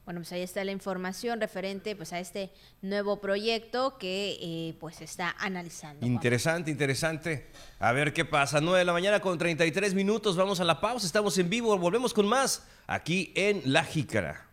[0.05, 5.01] Bueno, pues ahí está la información referente pues a este nuevo proyecto que eh, pues
[5.01, 6.05] está analizando.
[6.05, 7.51] Interesante, interesante.
[7.79, 8.61] A ver qué pasa.
[8.61, 10.37] 9 de la mañana con 33 minutos.
[10.37, 11.07] Vamos a la pausa.
[11.07, 11.77] Estamos en vivo.
[11.79, 14.52] Volvemos con más aquí en La Jícara.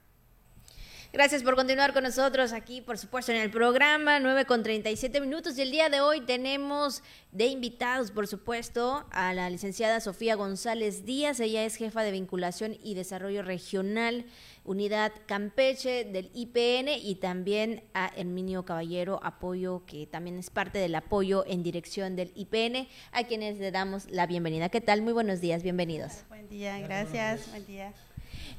[1.12, 5.58] Gracias por continuar con nosotros aquí, por supuesto, en el programa 9 con 37 minutos.
[5.58, 11.06] Y el día de hoy tenemos de invitados, por supuesto, a la licenciada Sofía González
[11.06, 11.39] Díaz.
[11.39, 14.28] Ella es jefa de vinculación y desarrollo regional,
[14.65, 20.93] unidad Campeche del IPN, y también a Herminio Caballero, apoyo que también es parte del
[20.93, 24.69] apoyo en dirección del IPN, a quienes le damos la bienvenida.
[24.69, 25.02] ¿Qué tal?
[25.02, 26.24] Muy buenos días, bienvenidos.
[26.30, 27.50] Buen día, gracias.
[27.50, 27.93] Buen día.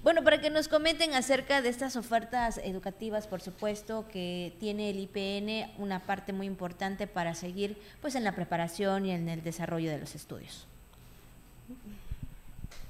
[0.03, 4.99] Bueno, para que nos comenten acerca de estas ofertas educativas, por supuesto, que tiene el
[4.99, 9.91] IPN una parte muy importante para seguir pues en la preparación y en el desarrollo
[9.91, 10.67] de los estudios.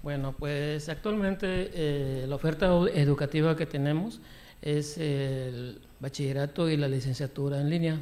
[0.04, 4.20] Bueno, pues actualmente eh, la oferta educativa que tenemos
[4.62, 8.00] es el bachillerato y la licenciatura en línea.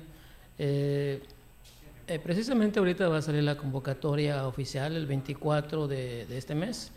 [0.59, 1.23] Eh,
[2.07, 6.93] eh, precisamente ahorita va a salir la convocatoria oficial el 24 de, este mes.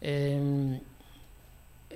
[0.00, 0.80] Em,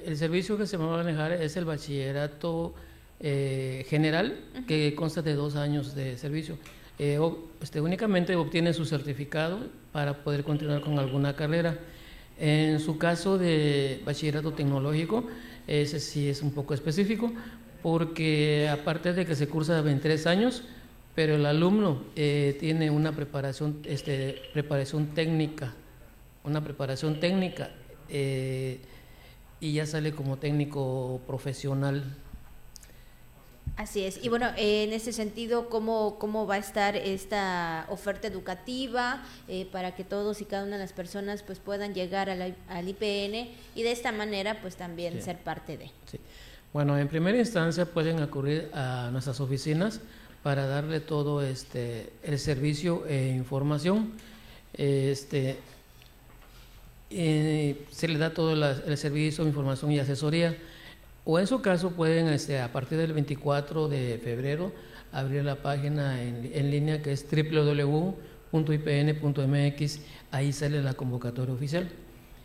[0.05, 2.75] el servicio que se va a manejar es el bachillerato
[3.21, 6.59] eh, general, que consta de dos años de servicio.
[6.99, 7.19] Eh,
[7.61, 9.59] este, únicamente obtiene su certificado
[9.93, 11.79] para poder continuar con alguna carrera.
[12.39, 15.25] En su caso de bachillerato tecnológico,
[15.67, 17.33] ese sí es un poco específico,
[17.83, 20.63] porque aparte de que se cursa en tres años,
[21.15, 25.73] pero el alumno eh, tiene una preparación, este, preparación técnica,
[26.43, 27.71] una preparación técnica
[29.61, 32.05] y ya sale como técnico profesional.
[33.77, 34.23] Así es.
[34.23, 39.97] Y bueno, en ese sentido, ¿cómo, cómo va a estar esta oferta educativa eh, para
[39.97, 43.83] que todos y cada una de las personas pues puedan llegar al, al IPN y
[43.83, 45.91] de esta manera pues también ser parte de?
[46.07, 46.21] Sí.
[46.73, 50.01] Bueno, en primera instancia pueden acudir a nuestras oficinas
[50.43, 54.13] para darle todo este el servicio e información.
[54.73, 55.57] Este,
[57.15, 60.57] eh, se le da todo el servicio, información y asesoría.
[61.25, 64.73] O en su caso pueden, este, a partir del 24 de febrero,
[65.13, 68.11] abrir la página en, línea que es www.ipn.mx,
[70.33, 71.89] ahí sale la convocatoria oficial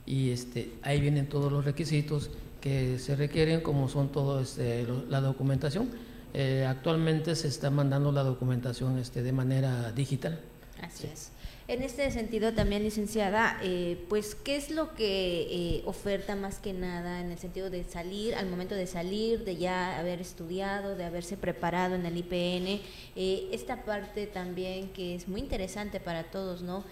[0.05, 2.29] y este, ahí vienen todos los requisitos
[2.61, 5.89] que se requieren, como son todo este, la documentación.
[6.33, 10.39] Eh, actualmente se está mandando la documentación este, de manera digital.
[10.81, 11.31] Así es.
[11.69, 15.41] En este sentido también, licenciada, eh, pues, ¿qué es lo que
[15.77, 19.55] eh, oferta más que nada en el sentido de salir, al momento de salir, de
[19.55, 22.81] ya haber estudiado, de haberse preparado en el IPN?
[23.15, 26.83] Eh, esta parte también que es muy interesante para todos, ¿no?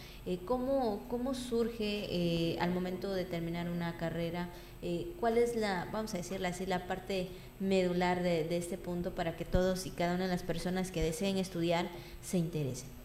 [0.46, 4.50] ¿cómo, ¿Cómo surge al momento de terminar una carrera?
[5.20, 9.36] ¿Cuál es la, vamos a decirla así, la parte medular de, de este punto para
[9.38, 11.90] que todos y cada una de las personas que deseen estudiar
[12.22, 12.97] se interesen?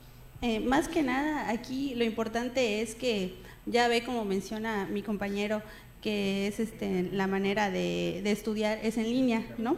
[0.44, 5.62] Eh, más que nada, aquí lo importante es que ya ve, como menciona mi compañero,
[6.00, 9.76] que es este, la manera de, estudiar es en línea, ¿no?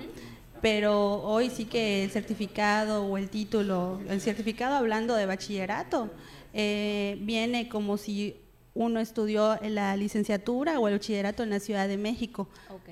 [0.62, 6.11] Pero hoy sí que el certificado o el título, el certificado hablando de bachillerato,
[6.55, 8.37] eh, viene como si
[8.75, 12.49] uno estudió la licenciatura o el bachillerato en la Ciudad de México.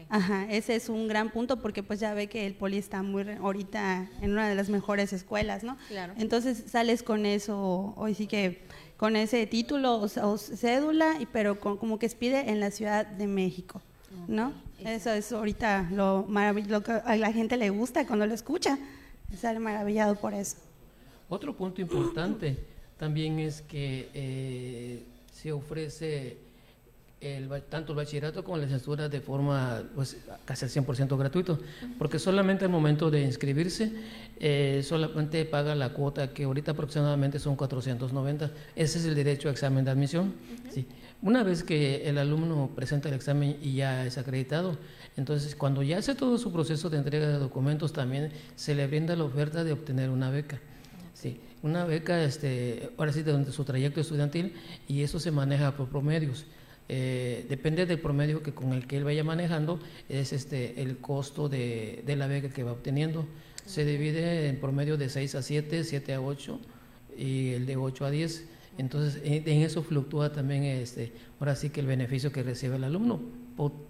[0.08, 3.24] Ajá, ese es un gran punto porque pues ya ve que el poli está muy
[3.28, 5.76] ahorita en una de las mejores escuelas, ¿no?
[5.88, 6.14] Claro.
[6.18, 8.62] Entonces sales con eso, hoy sí que
[8.96, 13.82] con ese título o, cédula, pero como que expide en la Ciudad de México,
[14.28, 14.52] ¿no?
[14.78, 18.78] Eso es ahorita lo maravilloso, que a la gente le gusta cuando lo escucha,
[19.36, 20.56] sale maravillado por eso.
[21.28, 22.56] Otro punto importante
[22.98, 25.04] también es que eh,
[25.42, 26.36] se ofrece
[27.20, 31.58] el, tanto el bachillerato como la licenciatura de forma pues, casi al 100% gratuito,
[31.98, 33.92] porque solamente al momento de inscribirse
[34.38, 38.50] eh, solamente paga la cuota que ahorita aproximadamente son 490.
[38.76, 40.34] Ese es el derecho a examen de admisión.
[40.70, 40.86] sí.
[41.22, 44.76] Una vez que el alumno presenta el examen y ya es acreditado,
[45.16, 49.14] entonces cuando ya hace todo su proceso de entrega de documentos también se le brinda
[49.14, 50.60] la oferta de obtener una beca.
[51.22, 54.54] Sí una beca, este, ahora sí, de su trayecto estudiantil
[54.88, 56.44] y eso se maneja por promedios.
[56.88, 61.48] Eh, depende del promedio que con el que él vaya manejando, es este, el costo
[61.48, 63.26] de, de la beca que va obteniendo.
[63.64, 66.60] Se divide en promedio de 6 a 7, 7 a 8
[67.16, 68.44] y el de 8 a 10.
[68.78, 73.20] Entonces, en eso fluctúa también, este, ahora sí que el beneficio que recibe el alumno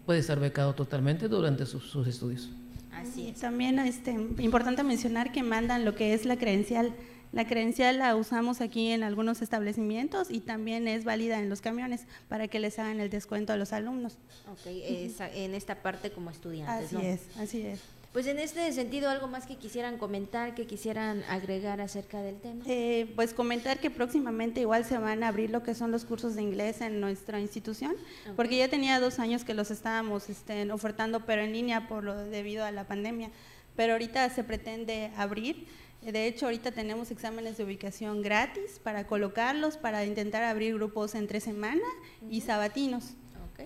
[0.05, 2.51] puede estar becado totalmente durante sus, sus estudios.
[2.93, 3.41] Así es.
[3.41, 6.93] También este, importante mencionar que mandan lo que es la credencial
[7.33, 12.03] la credencial la usamos aquí en algunos establecimientos y también es válida en los camiones
[12.29, 14.19] para que les hagan el descuento a los alumnos.
[14.51, 16.93] Ok, en esta parte como estudiantes.
[16.93, 17.81] Así es, así es.
[18.13, 22.63] Pues en este sentido, ¿algo más que quisieran comentar, que quisieran agregar acerca del tema?
[22.67, 26.35] Eh, pues comentar que próximamente igual se van a abrir lo que son los cursos
[26.35, 27.95] de inglés en nuestra institución,
[28.37, 32.15] porque ya tenía dos años que los estábamos este, ofertando, pero en línea por lo
[32.15, 33.31] debido a la pandemia.
[33.77, 35.67] Pero ahorita se pretende abrir
[36.11, 41.41] de hecho, ahorita tenemos exámenes de ubicación gratis para colocarlos, para intentar abrir grupos entre
[41.41, 41.83] semana
[42.29, 43.15] y sabatinos.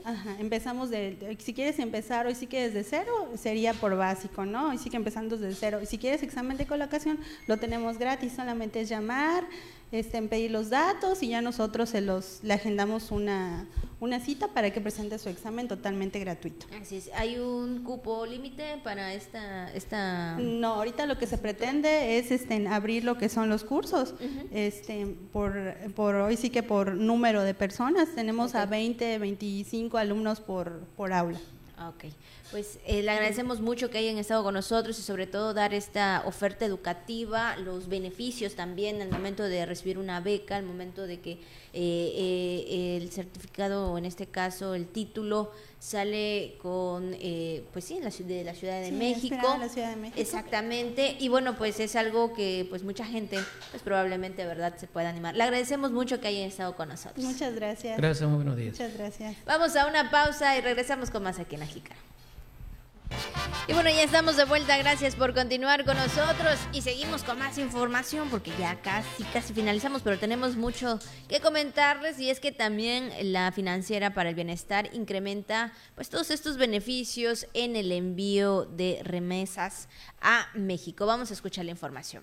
[0.05, 4.69] Ajá, empezamos de, si quieres empezar hoy sí que desde cero, sería por básico, ¿no?
[4.69, 5.81] Hoy sí que empezando desde cero.
[5.83, 9.45] Y si quieres examen de colocación, lo tenemos gratis, solamente es llamar,
[9.93, 13.67] este, pedir los datos y ya nosotros se los, le agendamos una,
[14.01, 16.67] una cita para que presente su examen totalmente gratuito.
[16.81, 17.11] Así es.
[17.15, 20.37] ¿Hay un cupo límite para esta, esta...?
[20.39, 24.15] No, ahorita lo que se pretende es este, abrir lo que son los cursos,
[24.53, 25.55] este, por,
[25.95, 31.13] por hoy sí que por número de personas, tenemos a 20, 25 alumnos por, por
[31.13, 31.41] aula.
[31.79, 32.05] Ok,
[32.53, 36.23] pues eh, le agradecemos mucho que hayan estado con nosotros y sobre todo dar esta
[36.25, 41.33] oferta educativa, los beneficios también al momento de recibir una beca, al momento de que
[41.33, 41.39] eh,
[41.75, 47.15] eh, el certificado o en este caso el título sale con,
[47.73, 49.37] pues sí, la, de la Ciudad de, México.
[49.59, 50.21] la Ciudad de México.
[50.21, 53.39] Exactamente, y bueno, pues es algo que pues mucha gente
[53.71, 55.37] pues probablemente, ¿verdad?, se pueda animar.
[55.37, 57.25] Le agradecemos mucho que hayan estado con nosotros.
[57.25, 57.97] Muchas gracias.
[57.97, 58.73] Gracias, muy buenos días.
[58.73, 59.37] Muchas gracias.
[59.45, 61.95] Vamos a una pausa y regresamos con más aquí en Ajica.
[63.69, 67.59] Y bueno, ya estamos de vuelta, gracias por continuar con nosotros y seguimos con más
[67.59, 73.11] información porque ya casi, casi finalizamos, pero tenemos mucho que comentarles y es que también
[73.33, 79.89] la financiera para el bienestar incrementa pues todos estos beneficios en el envío de remesas
[80.21, 81.05] a México.
[81.05, 82.23] Vamos a escuchar la información.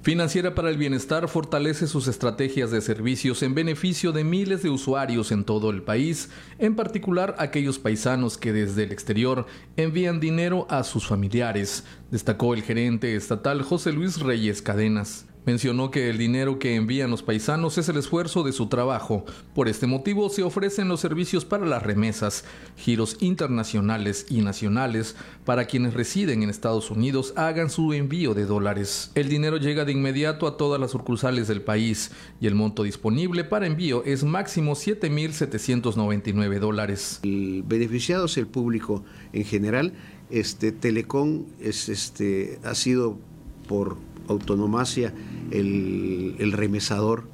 [0.00, 5.32] Financiera para el Bienestar fortalece sus estrategias de servicios en beneficio de miles de usuarios
[5.32, 6.30] en todo el país,
[6.60, 12.62] en particular aquellos paisanos que desde el exterior envían dinero a sus familiares, destacó el
[12.62, 15.27] gerente estatal José Luis Reyes Cadenas.
[15.44, 19.24] Mencionó que el dinero que envían los paisanos es el esfuerzo de su trabajo.
[19.54, 22.44] Por este motivo se ofrecen los servicios para las remesas,
[22.76, 29.10] giros internacionales y nacionales para quienes residen en Estados Unidos hagan su envío de dólares.
[29.14, 33.44] El dinero llega de inmediato a todas las sucursales del país y el monto disponible
[33.44, 37.20] para envío es máximo 7.799 dólares.
[37.22, 39.94] El beneficiado el público en general.
[40.30, 43.18] Este Telecom es, este, ha sido
[43.66, 43.96] por
[44.28, 45.12] autonomacia
[45.50, 47.24] el, remesador,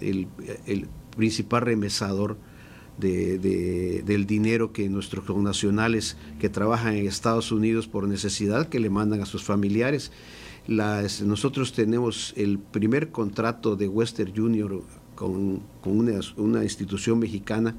[0.00, 0.28] el,
[1.16, 2.36] principal remesador
[2.98, 9.20] del dinero que nuestros connacionales que trabajan en Estados Unidos por necesidad que le mandan
[9.20, 10.12] a sus familiares.
[10.68, 14.82] nosotros tenemos el primer contrato de Western Junior
[15.14, 17.74] con, una, institución mexicana,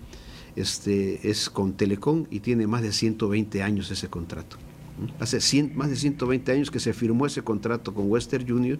[0.55, 4.57] este, es con Telecom y tiene más de 120 años ese contrato.
[5.19, 5.39] Hace
[5.75, 8.79] más de 120 años que se firmó ese contrato con Western Junior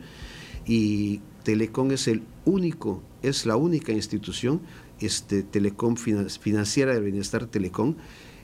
[0.66, 4.62] y Telecom es el único, es la única institución,
[5.00, 7.96] este, Telecom financiera del bienestar Telecom,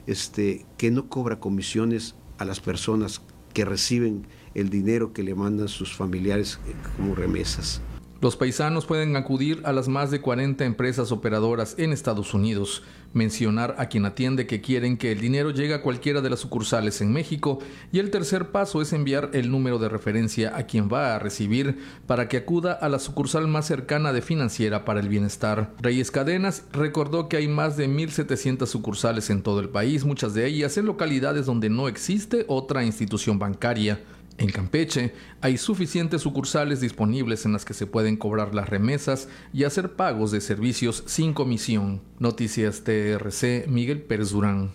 [0.06, 3.22] este, que no cobra comisiones a las personas
[3.52, 7.80] que reciben el dinero que le mandan sus familiares eh, como remesas.
[8.24, 13.74] Los paisanos pueden acudir a las más de 40 empresas operadoras en Estados Unidos, mencionar
[13.76, 17.12] a quien atiende que quieren que el dinero llegue a cualquiera de las sucursales en
[17.12, 17.58] México
[17.92, 21.76] y el tercer paso es enviar el número de referencia a quien va a recibir
[22.06, 25.74] para que acuda a la sucursal más cercana de Financiera para el Bienestar.
[25.82, 30.46] Reyes Cadenas recordó que hay más de 1.700 sucursales en todo el país, muchas de
[30.46, 34.00] ellas en localidades donde no existe otra institución bancaria.
[34.36, 39.64] En Campeche hay suficientes sucursales disponibles en las que se pueden cobrar las remesas y
[39.64, 42.02] hacer pagos de servicios sin comisión.
[42.18, 44.72] Noticias TRC, Miguel Pérez Durán.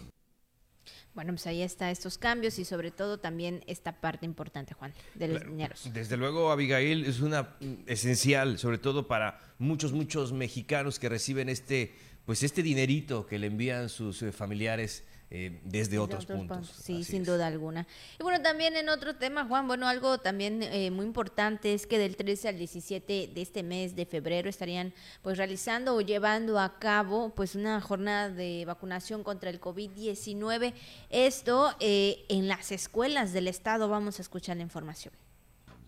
[1.14, 5.28] Bueno, pues ahí está estos cambios y sobre todo también esta parte importante, Juan, de
[5.28, 5.90] los dineros.
[5.92, 11.50] Desde luego, Abigail, es una mm, esencial, sobre todo para muchos, muchos mexicanos que reciben
[11.50, 11.94] este,
[12.26, 16.74] pues este dinerito que le envían sus eh, familiares eh, desde, otros, puntos.
[16.84, 17.86] Sí, sin duda alguna.
[18.20, 22.00] Y bueno, también en otro tema, Juan, bueno, algo también eh, muy importante es que
[22.00, 26.80] del 13 al 17 de este mes de febrero estarían pues realizando o llevando a
[26.80, 30.74] cabo pues una jornada de vacunación contra el COVID-19.
[31.12, 33.88] Esto eh, en las escuelas del estado.
[33.88, 35.14] Vamos a escuchar la información.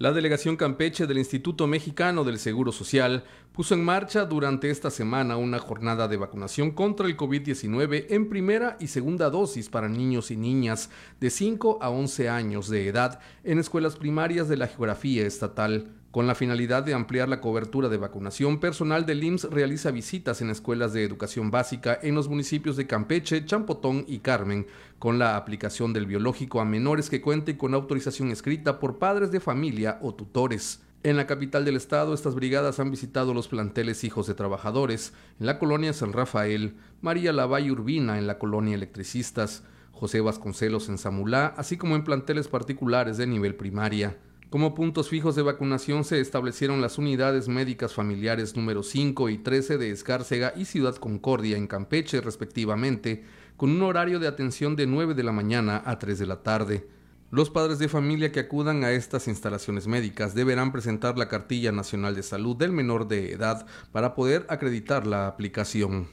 [0.02, 3.24] La delegación Campeche del Instituto Mexicano del Seguro Social
[3.54, 8.78] puso en marcha durante esta semana una jornada de vacunación contra el COVID-19 en primera
[8.80, 10.90] y segunda dosis para niños y niñas
[11.20, 16.01] de 5 a 11 años de edad en escuelas primarias de la geografía estatal.
[16.12, 20.50] Con la finalidad de ampliar la cobertura de vacunación, personal del IMSS realiza visitas en
[20.50, 24.68] escuelas de educación básica en los municipios de Campeche, Champotón y Carmen,
[25.00, 29.40] con la aplicación del biológico a menores que cuenten con autorización escrita por padres de
[29.40, 30.82] familia o tutores.
[31.04, 35.46] En la capital del estado, estas brigadas han visitado los planteles Hijos de Trabajadores, en
[35.46, 41.54] la colonia San Rafael, María Lavalle Urbina en la colonia Electricistas, José Vasconcelos en Zamulá,
[41.56, 44.18] así como en planteles particulares de nivel primaria.
[44.52, 49.78] Como puntos fijos de vacunación se establecieron las unidades médicas familiares número 5 y 13
[49.78, 53.24] de Escárcega y Ciudad Concordia en Campeche respectivamente,
[53.56, 56.86] con un horario de atención de 9 de la mañana a 3 de la tarde.
[57.30, 62.14] Los padres de familia que acudan a estas instalaciones médicas deberán presentar la cartilla nacional
[62.14, 66.10] de salud del menor de edad para poder acreditar la aplicación.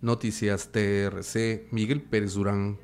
[0.00, 2.78] Noticias TRC, Miguel Pérez Durán.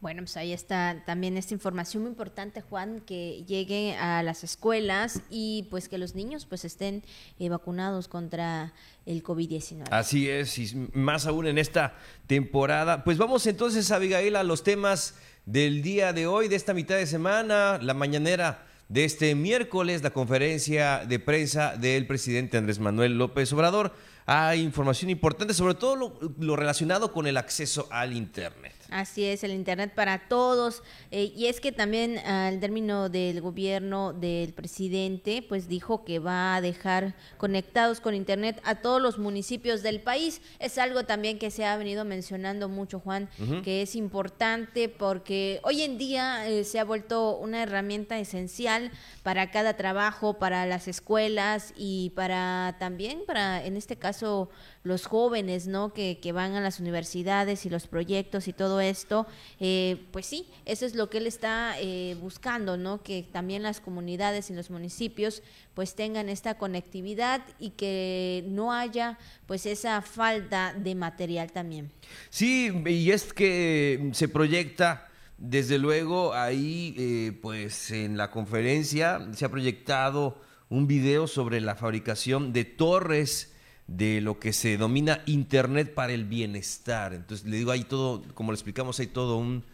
[0.00, 5.22] Bueno, pues ahí está también esta información muy importante, Juan, que llegue a las escuelas
[5.30, 7.02] y pues que los niños pues estén
[7.38, 8.74] eh, vacunados contra
[9.06, 9.84] el COVID-19.
[9.90, 11.94] Así es, y más aún en esta
[12.26, 13.04] temporada.
[13.04, 15.14] Pues vamos entonces, Abigail, a los temas
[15.46, 20.10] del día de hoy, de esta mitad de semana, la mañanera de este miércoles, la
[20.10, 23.94] conferencia de prensa del presidente Andrés Manuel López Obrador.
[24.26, 28.74] Hay información importante, sobre todo lo relacionado con el acceso al Internet.
[28.90, 30.82] Así es, el Internet para todos.
[31.10, 36.56] Eh, y es que también al término del gobierno del presidente, pues dijo que va
[36.56, 40.40] a dejar conectados con Internet a todos los municipios del país.
[40.58, 43.28] Es algo también que se ha venido mencionando mucho, Juan,
[43.64, 48.90] que es importante porque hoy en día eh, se ha vuelto una herramienta esencial
[49.22, 54.48] para cada trabajo, para las escuelas y para también, para en este caso,
[54.82, 55.92] los jóvenes, ¿no?
[55.92, 59.26] Que, que van a las universidades y los proyectos y todo esto,
[59.60, 63.02] eh, pues sí, eso es lo que él está eh, buscando, ¿no?
[63.02, 65.42] Que también las comunidades y los municipios
[65.74, 71.90] pues tengan esta conectividad y que no haya pues esa falta de material también.
[72.30, 75.08] Sí, y es que se proyecta
[75.38, 81.76] desde luego ahí eh, pues en la conferencia se ha proyectado un video sobre la
[81.76, 83.52] fabricación de torres
[83.86, 87.14] de lo que se denomina Internet para el bienestar.
[87.14, 89.64] Entonces, le digo, hay todo, como le explicamos, hay todo un,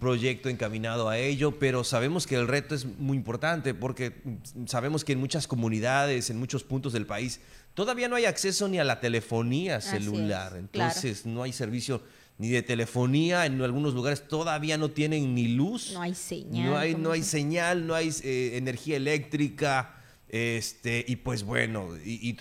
[0.00, 4.22] proyecto encaminado a ello, pero sabemos que el reto es muy importante porque
[4.64, 7.40] sabemos que en muchas comunidades, en muchos puntos del país,
[7.74, 10.54] todavía no hay acceso ni a la telefonía celular.
[10.56, 12.02] Entonces, no hay servicio
[12.38, 13.44] ni de telefonía.
[13.44, 15.90] En algunos lugares todavía no tienen ni luz.
[15.92, 16.70] No hay señal.
[16.70, 19.94] No hay, ¿cómo no hay se- señal, no hay eh, energía eléctrica.
[20.32, 22.34] Este, y pues bueno, y,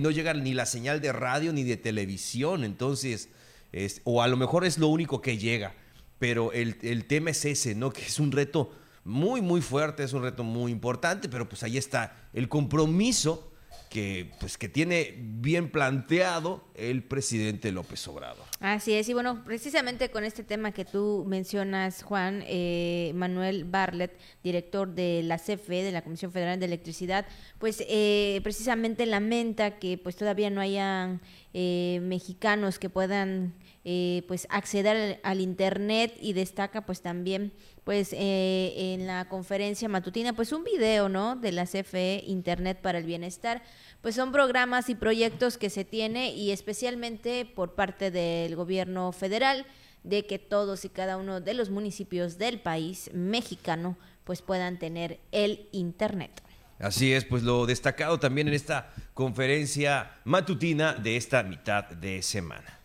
[0.00, 2.64] no llega ni la señal de radio ni de televisión.
[2.64, 3.28] Entonces,
[3.72, 5.72] es- o a lo mejor es lo único que llega.
[6.18, 7.90] Pero el, el tema es ese, ¿no?
[7.90, 8.72] Que es un reto
[9.04, 13.52] muy, muy fuerte, es un reto muy importante, pero pues ahí está el compromiso
[13.88, 18.44] que, pues, que tiene bien planteado el presidente López Obrador.
[18.60, 24.16] Así es, y bueno, precisamente con este tema que tú mencionas, Juan, eh, Manuel Barlet,
[24.42, 27.26] director de la CFE, de la Comisión Federal de Electricidad,
[27.58, 31.20] pues eh, precisamente lamenta que pues todavía no hayan
[31.54, 33.54] eh, mexicanos que puedan
[33.88, 37.52] eh, pues acceder al, internet y destaca pues también
[37.84, 42.98] pues eh, en la conferencia matutina pues un video no de la CFE Internet para
[42.98, 43.62] el Bienestar
[44.02, 49.64] pues son programas y proyectos que se tiene y especialmente por parte del gobierno federal
[50.02, 55.20] de que todos y cada uno de los municipios del país mexicano pues puedan tener
[55.30, 56.42] el internet.
[56.80, 62.75] Así es, pues lo destacado también en esta conferencia matutina de esta mitad de semana.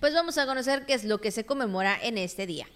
[0.00, 2.66] Pues vamos a conocer qué es lo que se conmemora en este día.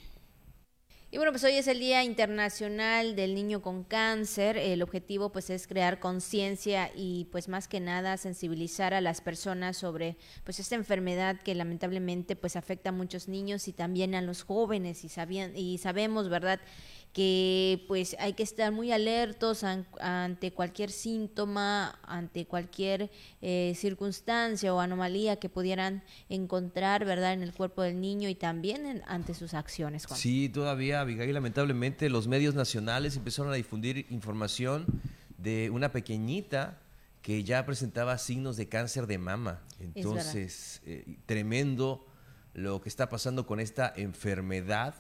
[1.13, 4.57] Y bueno, pues hoy es el Día Internacional del Niño con Cáncer.
[4.57, 9.77] El objetivo pues es crear conciencia y pues más que nada sensibilizar a las personas
[9.77, 14.45] sobre pues esta enfermedad que lamentablemente pues afecta a muchos niños y también a los
[14.45, 15.11] jóvenes y
[15.57, 16.61] y sabemos, ¿verdad?
[17.13, 23.11] Que pues hay que estar muy alertos an- ante cualquier síntoma, ante cualquier
[23.43, 28.87] eh, circunstancia o anomalía que pudieran encontrar, ¿verdad?, en el cuerpo del niño y también
[28.87, 30.07] en- ante sus acciones.
[30.07, 30.19] Juan.
[30.21, 34.87] Sí, todavía, Abigail, lamentablemente los medios nacionales empezaron a difundir información
[35.37, 36.79] de una pequeñita
[37.23, 39.61] que ya presentaba signos de cáncer de mama.
[39.81, 42.07] Entonces, eh, tremendo
[42.55, 44.95] lo que está pasando con esta enfermedad.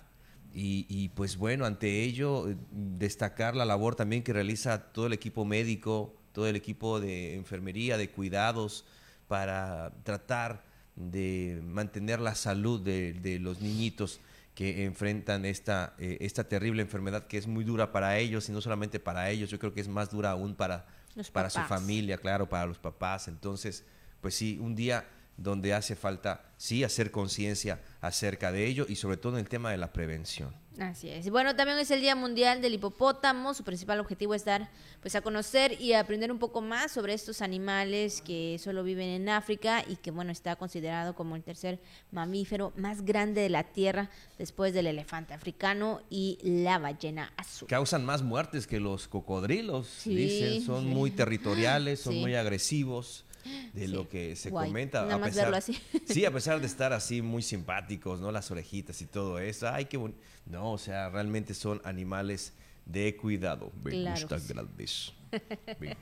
[0.53, 5.12] Y, y, pues bueno, ante ello, eh, destacar la labor también que realiza todo el
[5.12, 8.84] equipo médico, todo el equipo de enfermería, de cuidados,
[9.28, 10.64] para tratar
[10.96, 14.20] de mantener la salud de, de los niñitos
[14.55, 18.61] que enfrentan esta, eh, esta terrible enfermedad que es muy dura para ellos y no
[18.61, 22.18] solamente para ellos, yo creo que es más dura aún para, Los para su familia,
[22.18, 23.28] claro, para los papás.
[23.28, 23.84] Entonces,
[24.20, 25.07] pues sí, un día
[25.41, 29.70] donde hace falta, sí, hacer conciencia acerca de ello y sobre todo en el tema
[29.70, 30.55] de la prevención.
[30.78, 31.28] Así es.
[31.30, 33.53] Bueno, también es el Día Mundial del Hipopótamo.
[33.55, 34.70] Su principal objetivo es dar
[35.03, 39.28] pues a conocer y aprender un poco más sobre estos animales que solo viven en
[39.28, 41.80] África y que bueno, está considerado como el tercer
[42.12, 47.66] mamífero más grande de la Tierra después del elefante africano y la ballena azul.
[47.68, 50.88] Causan más muertes que los cocodrilos, Sí, dicen, son sí.
[50.88, 52.20] muy territoriales, son Sí.
[52.20, 53.24] muy agresivos
[53.72, 53.86] de Sí.
[53.88, 55.03] lo que se Guay, comenta.
[55.03, 55.78] nada a más pesar, verlo así.
[56.07, 58.30] Sí, a pesar de estar así muy simpáticos, ¿no?
[58.32, 59.68] Las orejitas y todo eso.
[59.68, 60.20] Ay, qué bonito.
[60.47, 62.53] No, o sea, realmente son animales
[62.86, 63.72] de cuidado.
[63.84, 64.47] Me Claro sí.
[64.53, 65.12] grandes.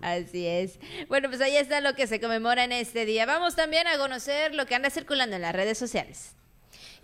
[0.00, 0.78] Así es.
[1.08, 3.26] Bueno, pues ahí está lo que se conmemora en este día.
[3.26, 6.32] Vamos también a conocer lo que anda circulando en las redes sociales.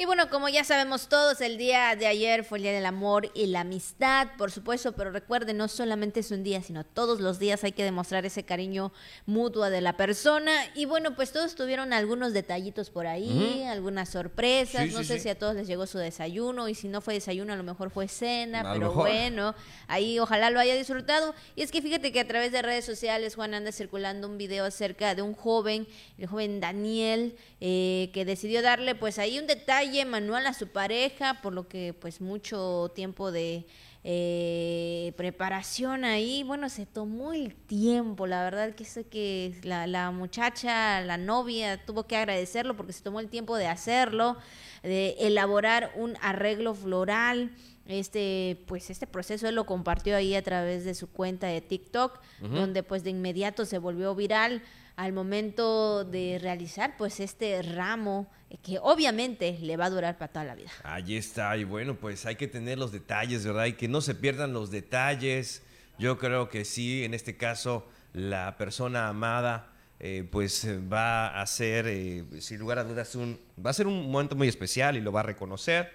[0.00, 3.32] Y bueno, como ya sabemos todos, el día de ayer fue el Día del Amor
[3.34, 7.40] y la Amistad, por supuesto, pero recuerden, no solamente es un día, sino todos los
[7.40, 8.92] días hay que demostrar ese cariño
[9.26, 10.52] mutuo de la persona.
[10.76, 14.86] Y bueno, pues todos tuvieron algunos detallitos por ahí, algunas sorpresas.
[14.86, 15.20] Sí, no sí, sé sí.
[15.24, 17.90] si a todos les llegó su desayuno y si no fue desayuno, a lo mejor
[17.90, 19.08] fue cena, A pero mejor.
[19.08, 19.56] bueno,
[19.88, 21.34] ahí ojalá lo haya disfrutado.
[21.56, 24.64] Y es que fíjate que a través de redes sociales, Juan, anda circulando un video
[24.64, 25.88] acerca de un joven,
[26.18, 31.40] el joven Daniel, eh, que decidió darle pues ahí un detalle manual a su pareja,
[31.42, 33.66] por lo que pues mucho tiempo de
[34.04, 40.10] eh, preparación ahí, bueno, se tomó el tiempo, la verdad que sé que la, la
[40.10, 44.36] muchacha, la novia, tuvo que agradecerlo porque se tomó el tiempo de hacerlo,
[44.82, 47.50] de elaborar un arreglo floral,
[47.88, 52.20] este pues este proceso él lo compartió ahí a través de su cuenta de TikTok
[52.40, 54.62] donde pues de inmediato se volvió viral
[54.96, 58.28] al momento de realizar pues este ramo
[58.62, 60.70] que obviamente le va a durar para toda la vida.
[60.82, 63.66] Ahí está, y bueno, pues hay que tener los detalles, ¿verdad?
[63.66, 65.62] Y que no se pierdan los detalles.
[65.98, 71.86] Yo creo que sí, en este caso, la persona amada, eh, pues va a ser,
[71.86, 75.12] eh, sin lugar a dudas, un, va a ser un momento muy especial y lo
[75.12, 75.92] va a reconocer.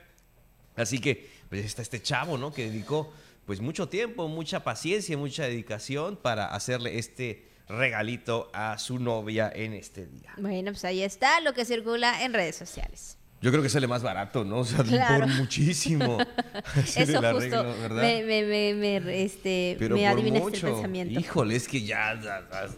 [0.76, 2.51] Así que, pues está este chavo, ¿no?
[2.51, 3.14] Que dedicó,
[3.45, 9.74] pues, mucho tiempo, mucha paciencia, mucha dedicación para hacerle este regalito a su novia en
[9.74, 10.34] este día.
[10.38, 13.20] Bueno, pues ahí está lo que circula en redes sociales.
[13.44, 14.60] Yo creo que sale más barato, ¿no?
[14.60, 15.26] O sea, Claro.
[15.28, 16.18] por muchísimo.
[16.64, 18.02] hacer Eso el justo arreglo, ¿verdad?
[18.02, 20.68] me, me, me, me, este, Pero me por adivinaste mucho.
[20.68, 21.20] el pensamiento.
[21.20, 22.20] Híjole, es que ya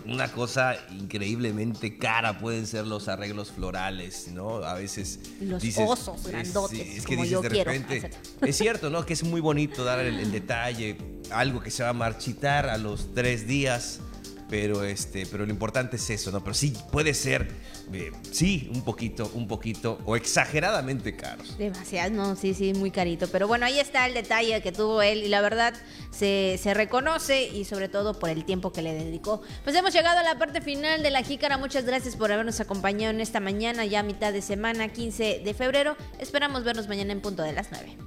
[0.05, 4.57] una cosa increíblemente cara pueden ser los arreglos florales, ¿no?
[4.63, 8.09] A veces Los dices, osos es- grandotes, sí, es que como dices yo de repente,
[8.41, 9.05] es cierto, ¿no?
[9.05, 10.97] Que es muy bonito dar el, el detalle,
[11.31, 13.99] algo que se va a marchitar a los tres días.
[14.49, 16.43] Pero este, pero lo importante es eso, ¿no?
[16.43, 17.47] Pero sí puede ser,
[17.91, 21.57] eh, sí, un poquito, un poquito o exageradamente caros.
[21.57, 23.27] Demasiado, no, sí, sí, muy carito.
[23.27, 25.73] Pero bueno, ahí está el detalle que tuvo él y la verdad
[26.11, 29.41] se, se reconoce y sobre todo por el tiempo que le dedicó.
[29.63, 31.57] Pues hemos llegado a la parte final de la jícara.
[31.57, 35.95] Muchas gracias por habernos acompañado en esta mañana, ya mitad de semana, 15 de febrero.
[36.19, 37.97] Esperamos vernos mañana en punto de las 9.